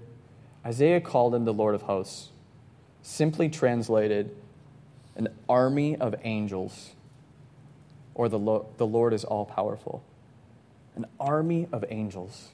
Isaiah 0.65 1.01
called 1.01 1.35
him 1.35 1.43
the 1.43 1.53
Lord 1.53 1.75
of 1.75 1.83
hosts, 1.83 2.29
simply 3.01 3.49
translated, 3.49 4.35
an 5.15 5.27
army 5.47 5.97
of 5.97 6.15
angels, 6.23 6.91
or 8.15 8.29
the, 8.29 8.39
Lo- 8.39 8.67
the 8.77 8.87
Lord 8.87 9.13
is 9.13 9.25
all 9.25 9.45
powerful. 9.45 10.03
An 10.95 11.05
army 11.19 11.67
of 11.71 11.83
angels. 11.89 12.49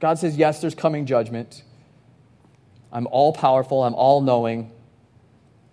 God 0.00 0.18
says, 0.18 0.36
Yes, 0.36 0.60
there's 0.60 0.74
coming 0.74 1.06
judgment. 1.06 1.62
I'm 2.92 3.06
all 3.08 3.32
powerful, 3.32 3.82
I'm 3.82 3.94
all 3.94 4.20
knowing, 4.20 4.70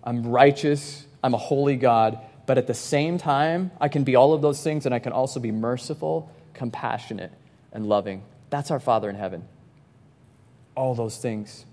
I'm 0.02 0.26
righteous, 0.26 1.06
I'm 1.22 1.34
a 1.34 1.38
holy 1.38 1.76
God. 1.76 2.18
But 2.46 2.58
at 2.58 2.66
the 2.66 2.74
same 2.74 3.18
time, 3.18 3.70
I 3.80 3.88
can 3.88 4.04
be 4.04 4.16
all 4.16 4.34
of 4.34 4.42
those 4.42 4.62
things 4.62 4.84
and 4.84 4.94
I 4.94 4.98
can 4.98 5.12
also 5.12 5.40
be 5.40 5.50
merciful, 5.50 6.30
compassionate, 6.52 7.32
and 7.74 7.86
loving. 7.86 8.22
That's 8.48 8.70
our 8.70 8.80
Father 8.80 9.10
in 9.10 9.16
heaven. 9.16 9.46
All 10.74 10.94
those 10.94 11.18
things. 11.18 11.66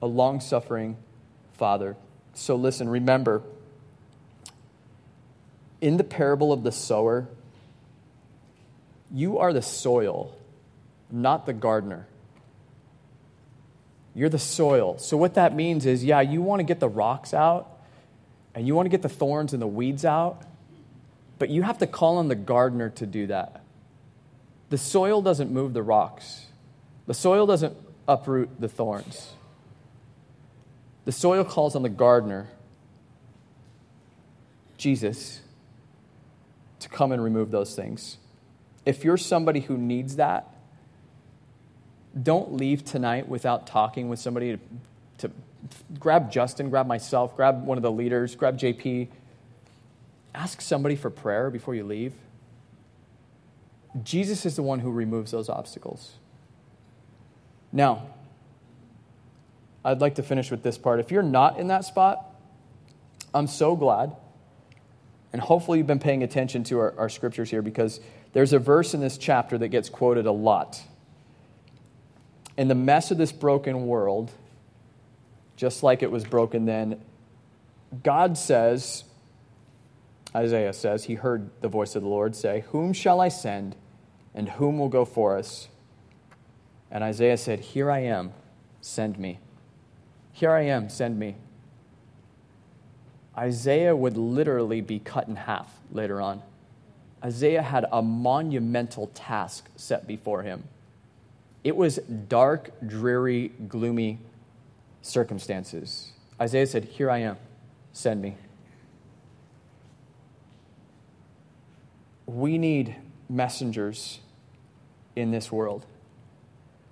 A 0.00 0.06
long 0.06 0.40
suffering 0.40 0.96
Father. 1.54 1.96
So 2.34 2.54
listen, 2.54 2.88
remember, 2.88 3.42
in 5.80 5.96
the 5.96 6.04
parable 6.04 6.52
of 6.52 6.62
the 6.62 6.70
sower, 6.70 7.26
you 9.10 9.38
are 9.38 9.52
the 9.52 9.62
soil, 9.62 10.36
not 11.10 11.46
the 11.46 11.52
gardener. 11.52 12.06
You're 14.14 14.28
the 14.28 14.38
soil. 14.38 14.98
So, 14.98 15.16
what 15.16 15.34
that 15.34 15.54
means 15.54 15.86
is, 15.86 16.04
yeah, 16.04 16.20
you 16.20 16.42
want 16.42 16.60
to 16.60 16.64
get 16.64 16.80
the 16.80 16.88
rocks 16.88 17.32
out 17.32 17.78
and 18.54 18.66
you 18.66 18.74
want 18.74 18.86
to 18.86 18.90
get 18.90 19.02
the 19.02 19.08
thorns 19.08 19.52
and 19.52 19.62
the 19.62 19.66
weeds 19.66 20.04
out, 20.04 20.42
but 21.38 21.50
you 21.50 21.62
have 21.62 21.78
to 21.78 21.86
call 21.86 22.18
on 22.18 22.28
the 22.28 22.34
gardener 22.34 22.90
to 22.90 23.06
do 23.06 23.28
that. 23.28 23.62
The 24.70 24.78
soil 24.78 25.22
doesn't 25.22 25.50
move 25.50 25.72
the 25.72 25.82
rocks, 25.82 26.46
the 27.06 27.14
soil 27.14 27.46
doesn't 27.46 27.76
uproot 28.06 28.60
the 28.60 28.68
thorns. 28.68 29.32
The 31.04 31.12
soil 31.12 31.42
calls 31.42 31.74
on 31.74 31.82
the 31.82 31.88
gardener, 31.88 32.48
Jesus, 34.76 35.40
to 36.80 36.88
come 36.90 37.12
and 37.12 37.24
remove 37.24 37.50
those 37.50 37.74
things. 37.74 38.18
If 38.84 39.04
you're 39.04 39.16
somebody 39.16 39.60
who 39.60 39.78
needs 39.78 40.16
that, 40.16 40.46
don't 42.20 42.54
leave 42.54 42.84
tonight 42.84 43.28
without 43.28 43.66
talking 43.66 44.08
with 44.08 44.18
somebody 44.18 44.56
to, 44.56 45.28
to 45.28 45.30
grab 45.98 46.30
Justin, 46.30 46.70
grab 46.70 46.86
myself, 46.86 47.36
grab 47.36 47.64
one 47.64 47.78
of 47.78 47.82
the 47.82 47.92
leaders, 47.92 48.34
grab 48.34 48.58
JP. 48.58 49.08
Ask 50.34 50.60
somebody 50.60 50.96
for 50.96 51.10
prayer 51.10 51.50
before 51.50 51.74
you 51.74 51.84
leave. 51.84 52.12
Jesus 54.02 54.44
is 54.46 54.56
the 54.56 54.62
one 54.62 54.80
who 54.80 54.90
removes 54.90 55.30
those 55.30 55.48
obstacles. 55.48 56.14
Now, 57.72 58.06
I'd 59.84 60.00
like 60.00 60.16
to 60.16 60.22
finish 60.22 60.50
with 60.50 60.62
this 60.62 60.76
part. 60.76 61.00
If 61.00 61.10
you're 61.10 61.22
not 61.22 61.58
in 61.58 61.68
that 61.68 61.84
spot, 61.84 62.24
I'm 63.34 63.46
so 63.46 63.76
glad. 63.76 64.14
And 65.32 65.42
hopefully, 65.42 65.78
you've 65.78 65.86
been 65.86 65.98
paying 65.98 66.22
attention 66.22 66.64
to 66.64 66.78
our, 66.78 66.94
our, 66.98 67.08
scriptures 67.08 67.50
here 67.50 67.60
because 67.60 68.00
there's 68.32 68.54
a 68.54 68.58
verse 68.58 68.94
in 68.94 69.00
this 69.00 69.18
chapter 69.18 69.58
that 69.58 69.68
gets 69.68 69.90
quoted 69.90 70.24
a 70.24 70.32
lot. 70.32 70.82
In 72.56 72.68
the 72.68 72.74
mess 72.74 73.10
of 73.10 73.18
this 73.18 73.30
broken 73.30 73.86
world, 73.86 74.30
just 75.56 75.82
like 75.82 76.02
it 76.02 76.10
was 76.10 76.24
broken 76.24 76.64
then, 76.64 77.00
God 78.02 78.38
says, 78.38 79.04
Isaiah 80.34 80.72
says, 80.72 81.04
he 81.04 81.14
heard 81.14 81.50
the 81.60 81.68
voice 81.68 81.96
of 81.96 82.02
the 82.02 82.08
Lord 82.08 82.36
say, 82.36 82.64
Whom 82.70 82.92
shall 82.92 83.20
I 83.20 83.28
send, 83.28 83.76
and 84.34 84.48
whom 84.48 84.78
will 84.78 84.88
go 84.88 85.04
for 85.04 85.36
us? 85.36 85.68
And 86.90 87.02
Isaiah 87.02 87.36
said, 87.36 87.60
Here 87.60 87.90
I 87.90 88.00
am, 88.00 88.32
send 88.80 89.18
me. 89.18 89.38
Here 90.32 90.52
I 90.52 90.62
am, 90.62 90.88
send 90.88 91.18
me. 91.18 91.36
Isaiah 93.36 93.94
would 93.94 94.16
literally 94.16 94.80
be 94.80 94.98
cut 94.98 95.28
in 95.28 95.36
half 95.36 95.72
later 95.92 96.20
on. 96.20 96.42
Isaiah 97.24 97.62
had 97.62 97.86
a 97.90 98.02
monumental 98.02 99.08
task 99.14 99.68
set 99.76 100.06
before 100.06 100.42
him. 100.42 100.64
It 101.64 101.76
was 101.76 101.96
dark, 101.96 102.70
dreary, 102.86 103.48
gloomy 103.68 104.18
circumstances. 105.02 106.12
Isaiah 106.40 106.66
said, 106.66 106.84
Here 106.84 107.10
I 107.10 107.18
am, 107.18 107.36
send 107.92 108.22
me. 108.22 108.36
We 112.28 112.58
need 112.58 112.94
messengers 113.30 114.20
in 115.16 115.30
this 115.30 115.50
world 115.50 115.86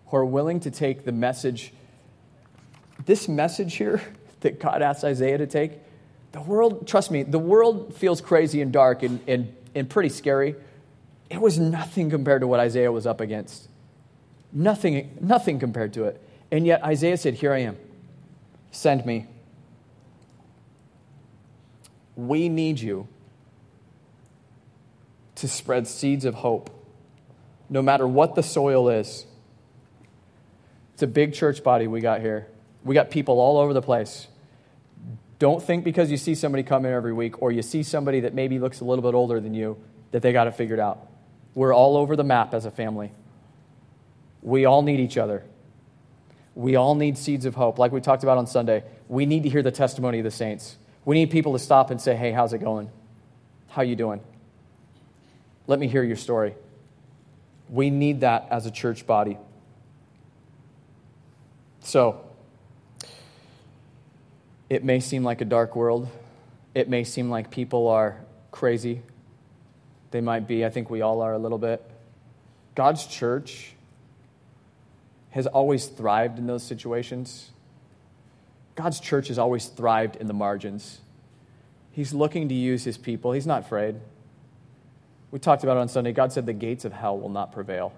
who 0.07 0.17
are 0.17 0.25
willing 0.25 0.61
to 0.61 0.71
take 0.71 1.05
the 1.05 1.13
message, 1.13 1.75
this 3.05 3.29
message 3.29 3.75
here 3.75 4.01
that 4.41 4.59
God 4.59 4.81
asked 4.81 5.05
Isaiah 5.05 5.37
to 5.37 5.47
take. 5.47 5.73
The 6.33 6.41
world, 6.41 6.89
trust 6.89 7.11
me, 7.11 7.23
the 7.23 7.39
world 7.39 7.95
feels 7.95 8.23
crazy 8.23 8.63
and 8.63 8.73
dark 8.73 9.03
and, 9.03 9.21
and, 9.29 9.55
and 9.75 9.91
pretty 9.91 10.09
scary. 10.09 10.55
It 11.29 11.41
was 11.41 11.59
nothing 11.59 12.09
compared 12.09 12.41
to 12.41 12.47
what 12.47 12.59
Isaiah 12.59 12.91
was 12.91 13.07
up 13.07 13.21
against. 13.21 13.69
Nothing, 14.53 15.19
nothing 15.21 15.59
compared 15.59 15.93
to 15.95 16.05
it. 16.05 16.23
And 16.51 16.67
yet 16.67 16.83
Isaiah 16.83 17.19
said, 17.19 17.35
Here 17.35 17.53
I 17.53 17.59
am. 17.59 17.77
Send 18.71 19.05
me. 19.05 19.27
We 22.15 22.49
need 22.49 22.81
you 22.81 23.09
to 25.37 25.49
spread 25.49 25.87
seeds 25.87 26.25
of 26.25 26.35
hope, 26.35 26.71
no 27.71 27.83
matter 27.83 28.07
what 28.07 28.35
the 28.35 28.43
soil 28.43 28.89
is. 28.89 29.27
It's 30.95 31.03
a 31.03 31.07
big 31.07 31.35
church 31.35 31.63
body 31.63 31.87
we 31.87 32.01
got 32.01 32.21
here. 32.21 32.47
We 32.85 32.95
got 32.95 33.11
people 33.11 33.39
all 33.39 33.59
over 33.59 33.73
the 33.73 33.83
place. 33.83 34.29
Don't 35.39 35.63
think 35.63 35.85
because 35.85 36.11
you 36.11 36.17
see 36.17 36.35
somebody 36.35 36.63
come 36.63 36.87
in 36.87 36.93
every 36.93 37.13
week 37.13 37.43
or 37.43 37.53
you 37.53 37.61
see 37.61 37.83
somebody 37.83 38.21
that 38.21 38.33
maybe 38.33 38.59
looks 38.59 38.81
a 38.81 38.85
little 38.85 39.03
bit 39.03 39.15
older 39.15 39.39
than 39.39 39.53
you 39.53 39.77
that 40.13 40.23
they 40.23 40.33
got 40.33 40.47
it 40.47 40.55
figured 40.55 40.81
out. 40.81 41.07
We're 41.55 41.75
all 41.75 41.97
over 41.99 42.17
the 42.17 42.25
map 42.25 42.55
as 42.55 42.65
a 42.65 42.71
family. 42.71 43.13
We 44.41 44.65
all 44.65 44.81
need 44.81 45.01
each 45.01 45.19
other. 45.19 45.45
We 46.55 46.77
all 46.77 46.95
need 46.95 47.19
seeds 47.19 47.45
of 47.45 47.55
hope. 47.55 47.79
Like 47.79 47.93
we 47.93 48.01
talked 48.01 48.23
about 48.23 48.39
on 48.39 48.47
Sunday, 48.47 48.85
we 49.09 49.27
need 49.27 49.43
to 49.43 49.51
hear 49.51 49.63
the 49.63 49.71
testimony 49.71 50.19
of 50.19 50.25
the 50.25 50.31
saints. 50.31 50.77
We 51.05 51.17
need 51.17 51.31
people 51.31 51.53
to 51.53 51.59
stop 51.59 51.91
and 51.91 52.01
say, 52.01 52.17
"Hey, 52.17 52.33
how's 52.33 52.55
it 52.55 52.59
going? 52.59 52.91
How 53.69 53.83
you 53.83 53.97
doing? 53.97 54.21
Let 55.67 55.79
me 55.79 55.89
hear 55.89 56.03
your 56.03 56.17
story." 56.17 56.55
We 57.69 57.91
need 57.91 58.21
that 58.21 58.47
as 58.51 58.67
a 58.67 58.71
church 58.71 59.07
body. 59.07 59.39
So, 61.81 62.21
it 64.69 64.85
may 64.85 65.01
seem 65.01 65.25
like 65.25 65.41
a 65.41 65.45
dark 65.45 65.77
world. 65.77 66.09
It 66.75 66.89
may 66.89 67.05
seem 67.05 67.31
like 67.31 67.51
people 67.51 67.89
are 67.89 68.21
crazy. 68.51 69.03
They 70.11 70.21
might 70.21 70.47
be. 70.47 70.65
I 70.65 70.71
think 70.71 70.91
we 70.91 71.01
all 71.01 71.21
are 71.23 71.33
a 71.33 71.39
little 71.39 71.59
bit. 71.59 71.83
God's 72.75 73.07
church 73.07 73.75
has 75.31 75.47
always 75.47 75.87
thrived 75.87 76.39
in 76.39 76.47
those 76.47 76.63
situations. 76.63 77.51
God's 78.75 79.01
church 79.01 79.29
has 79.29 79.39
always 79.39 79.67
thrived 79.67 80.17
in 80.17 80.27
the 80.27 80.35
margins. 80.35 81.01
He's 81.91 82.13
looking 82.13 82.49
to 82.49 82.55
use 82.55 82.85
his 82.85 82.99
people, 82.99 83.33
he's 83.33 83.47
not 83.47 83.63
afraid. 83.63 83.97
We 85.37 85.41
talked 85.41 85.63
about 85.65 85.77
it 85.77 85.81
on 85.81 85.89
Sunday. 85.89 86.13
God 86.13 86.33
said 86.33 86.47
the 86.47 86.55
gates 86.55 86.87
of 86.87 86.95
hell 86.95 87.19
will 87.19 87.29
not 87.29 87.53
prevail. 87.53 87.93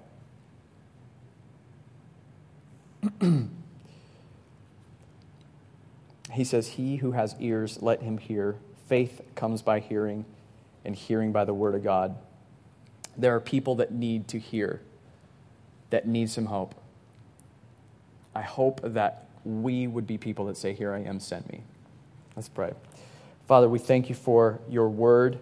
he 6.32 6.42
says, 6.42 6.66
He 6.66 6.96
who 6.96 7.12
has 7.12 7.36
ears, 7.38 7.80
let 7.80 8.02
him 8.02 8.18
hear. 8.18 8.56
Faith 8.88 9.20
comes 9.36 9.62
by 9.62 9.78
hearing, 9.78 10.24
and 10.84 10.96
hearing 10.96 11.30
by 11.30 11.44
the 11.44 11.54
word 11.54 11.76
of 11.76 11.84
God. 11.84 12.16
There 13.16 13.36
are 13.36 13.40
people 13.40 13.76
that 13.76 13.92
need 13.92 14.26
to 14.26 14.40
hear, 14.40 14.80
that 15.90 16.08
need 16.08 16.30
some 16.30 16.46
hope. 16.46 16.74
I 18.34 18.42
hope 18.42 18.80
that 18.82 19.28
we 19.44 19.86
would 19.86 20.08
be 20.08 20.18
people 20.18 20.46
that 20.46 20.56
say, 20.56 20.72
Here 20.72 20.92
I 20.92 21.02
am, 21.02 21.20
send 21.20 21.48
me. 21.48 21.62
Let's 22.34 22.48
pray. 22.48 22.72
Father, 23.46 23.68
we 23.68 23.78
thank 23.78 24.08
you 24.08 24.16
for 24.16 24.58
your 24.68 24.88
word. 24.88 25.38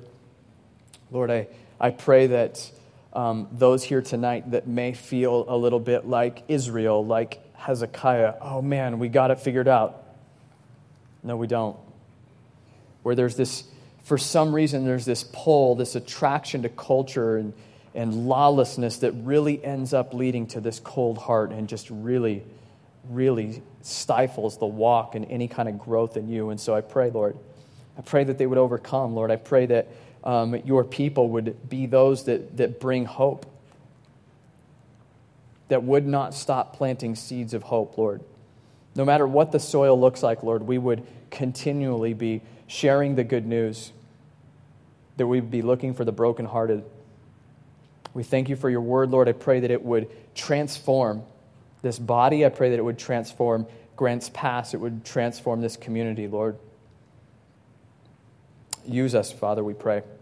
Lord, 1.10 1.30
I, 1.30 1.46
I 1.80 1.90
pray 1.90 2.28
that 2.28 2.70
um, 3.12 3.48
those 3.52 3.82
here 3.84 4.02
tonight 4.02 4.50
that 4.50 4.66
may 4.66 4.92
feel 4.92 5.44
a 5.48 5.56
little 5.56 5.80
bit 5.80 6.06
like 6.06 6.42
Israel, 6.48 7.04
like 7.04 7.40
Hezekiah, 7.56 8.34
oh 8.40 8.62
man, 8.62 8.98
we 8.98 9.08
got 9.08 9.30
it 9.30 9.40
figured 9.40 9.68
out. 9.68 10.04
No, 11.22 11.36
we 11.36 11.46
don't. 11.46 11.76
Where 13.02 13.14
there's 13.14 13.36
this, 13.36 13.64
for 14.04 14.18
some 14.18 14.54
reason, 14.54 14.84
there's 14.84 15.04
this 15.04 15.24
pull, 15.24 15.74
this 15.74 15.94
attraction 15.94 16.62
to 16.62 16.68
culture 16.68 17.36
and, 17.36 17.52
and 17.94 18.28
lawlessness 18.28 18.98
that 18.98 19.12
really 19.12 19.64
ends 19.64 19.94
up 19.94 20.12
leading 20.14 20.46
to 20.48 20.60
this 20.60 20.80
cold 20.80 21.18
heart 21.18 21.50
and 21.50 21.68
just 21.68 21.88
really 21.90 22.42
really 23.10 23.62
stifles 23.82 24.58
the 24.58 24.66
walk 24.66 25.14
and 25.14 25.26
any 25.30 25.48
kind 25.48 25.68
of 25.68 25.78
growth 25.78 26.16
in 26.16 26.28
you. 26.28 26.50
And 26.50 26.60
so 26.60 26.74
I 26.74 26.80
pray, 26.80 27.10
Lord, 27.10 27.36
I 27.96 28.02
pray 28.02 28.24
that 28.24 28.38
they 28.38 28.46
would 28.46 28.58
overcome, 28.58 29.14
Lord. 29.14 29.30
I 29.30 29.36
pray 29.36 29.66
that 29.66 29.88
um, 30.26 30.56
your 30.64 30.82
people 30.82 31.28
would 31.30 31.70
be 31.70 31.86
those 31.86 32.24
that, 32.24 32.56
that 32.56 32.80
bring 32.80 33.04
hope, 33.04 33.46
that 35.68 35.84
would 35.84 36.04
not 36.04 36.34
stop 36.34 36.76
planting 36.76 37.14
seeds 37.14 37.54
of 37.54 37.62
hope, 37.62 37.96
Lord. 37.96 38.22
No 38.96 39.04
matter 39.04 39.26
what 39.26 39.52
the 39.52 39.60
soil 39.60 39.98
looks 39.98 40.24
like, 40.24 40.42
Lord, 40.42 40.64
we 40.64 40.78
would 40.78 41.06
continually 41.30 42.12
be 42.12 42.42
sharing 42.66 43.14
the 43.14 43.22
good 43.22 43.46
news, 43.46 43.92
that 45.16 45.28
we'd 45.28 45.50
be 45.50 45.62
looking 45.62 45.94
for 45.94 46.04
the 46.04 46.12
brokenhearted. 46.12 46.84
We 48.12 48.24
thank 48.24 48.48
you 48.48 48.56
for 48.56 48.68
your 48.68 48.80
word, 48.80 49.10
Lord. 49.10 49.28
I 49.28 49.32
pray 49.32 49.60
that 49.60 49.70
it 49.70 49.82
would 49.82 50.08
transform 50.34 51.22
this 51.82 52.00
body. 52.00 52.44
I 52.44 52.48
pray 52.48 52.70
that 52.70 52.78
it 52.78 52.84
would 52.84 52.98
transform 52.98 53.66
Grants 53.94 54.28
Pass, 54.34 54.74
it 54.74 54.78
would 54.78 55.04
transform 55.04 55.60
this 55.60 55.76
community, 55.76 56.26
Lord. 56.26 56.58
Use 58.86 59.14
us, 59.14 59.32
Father, 59.32 59.64
we 59.64 59.72
pray. 59.72 60.02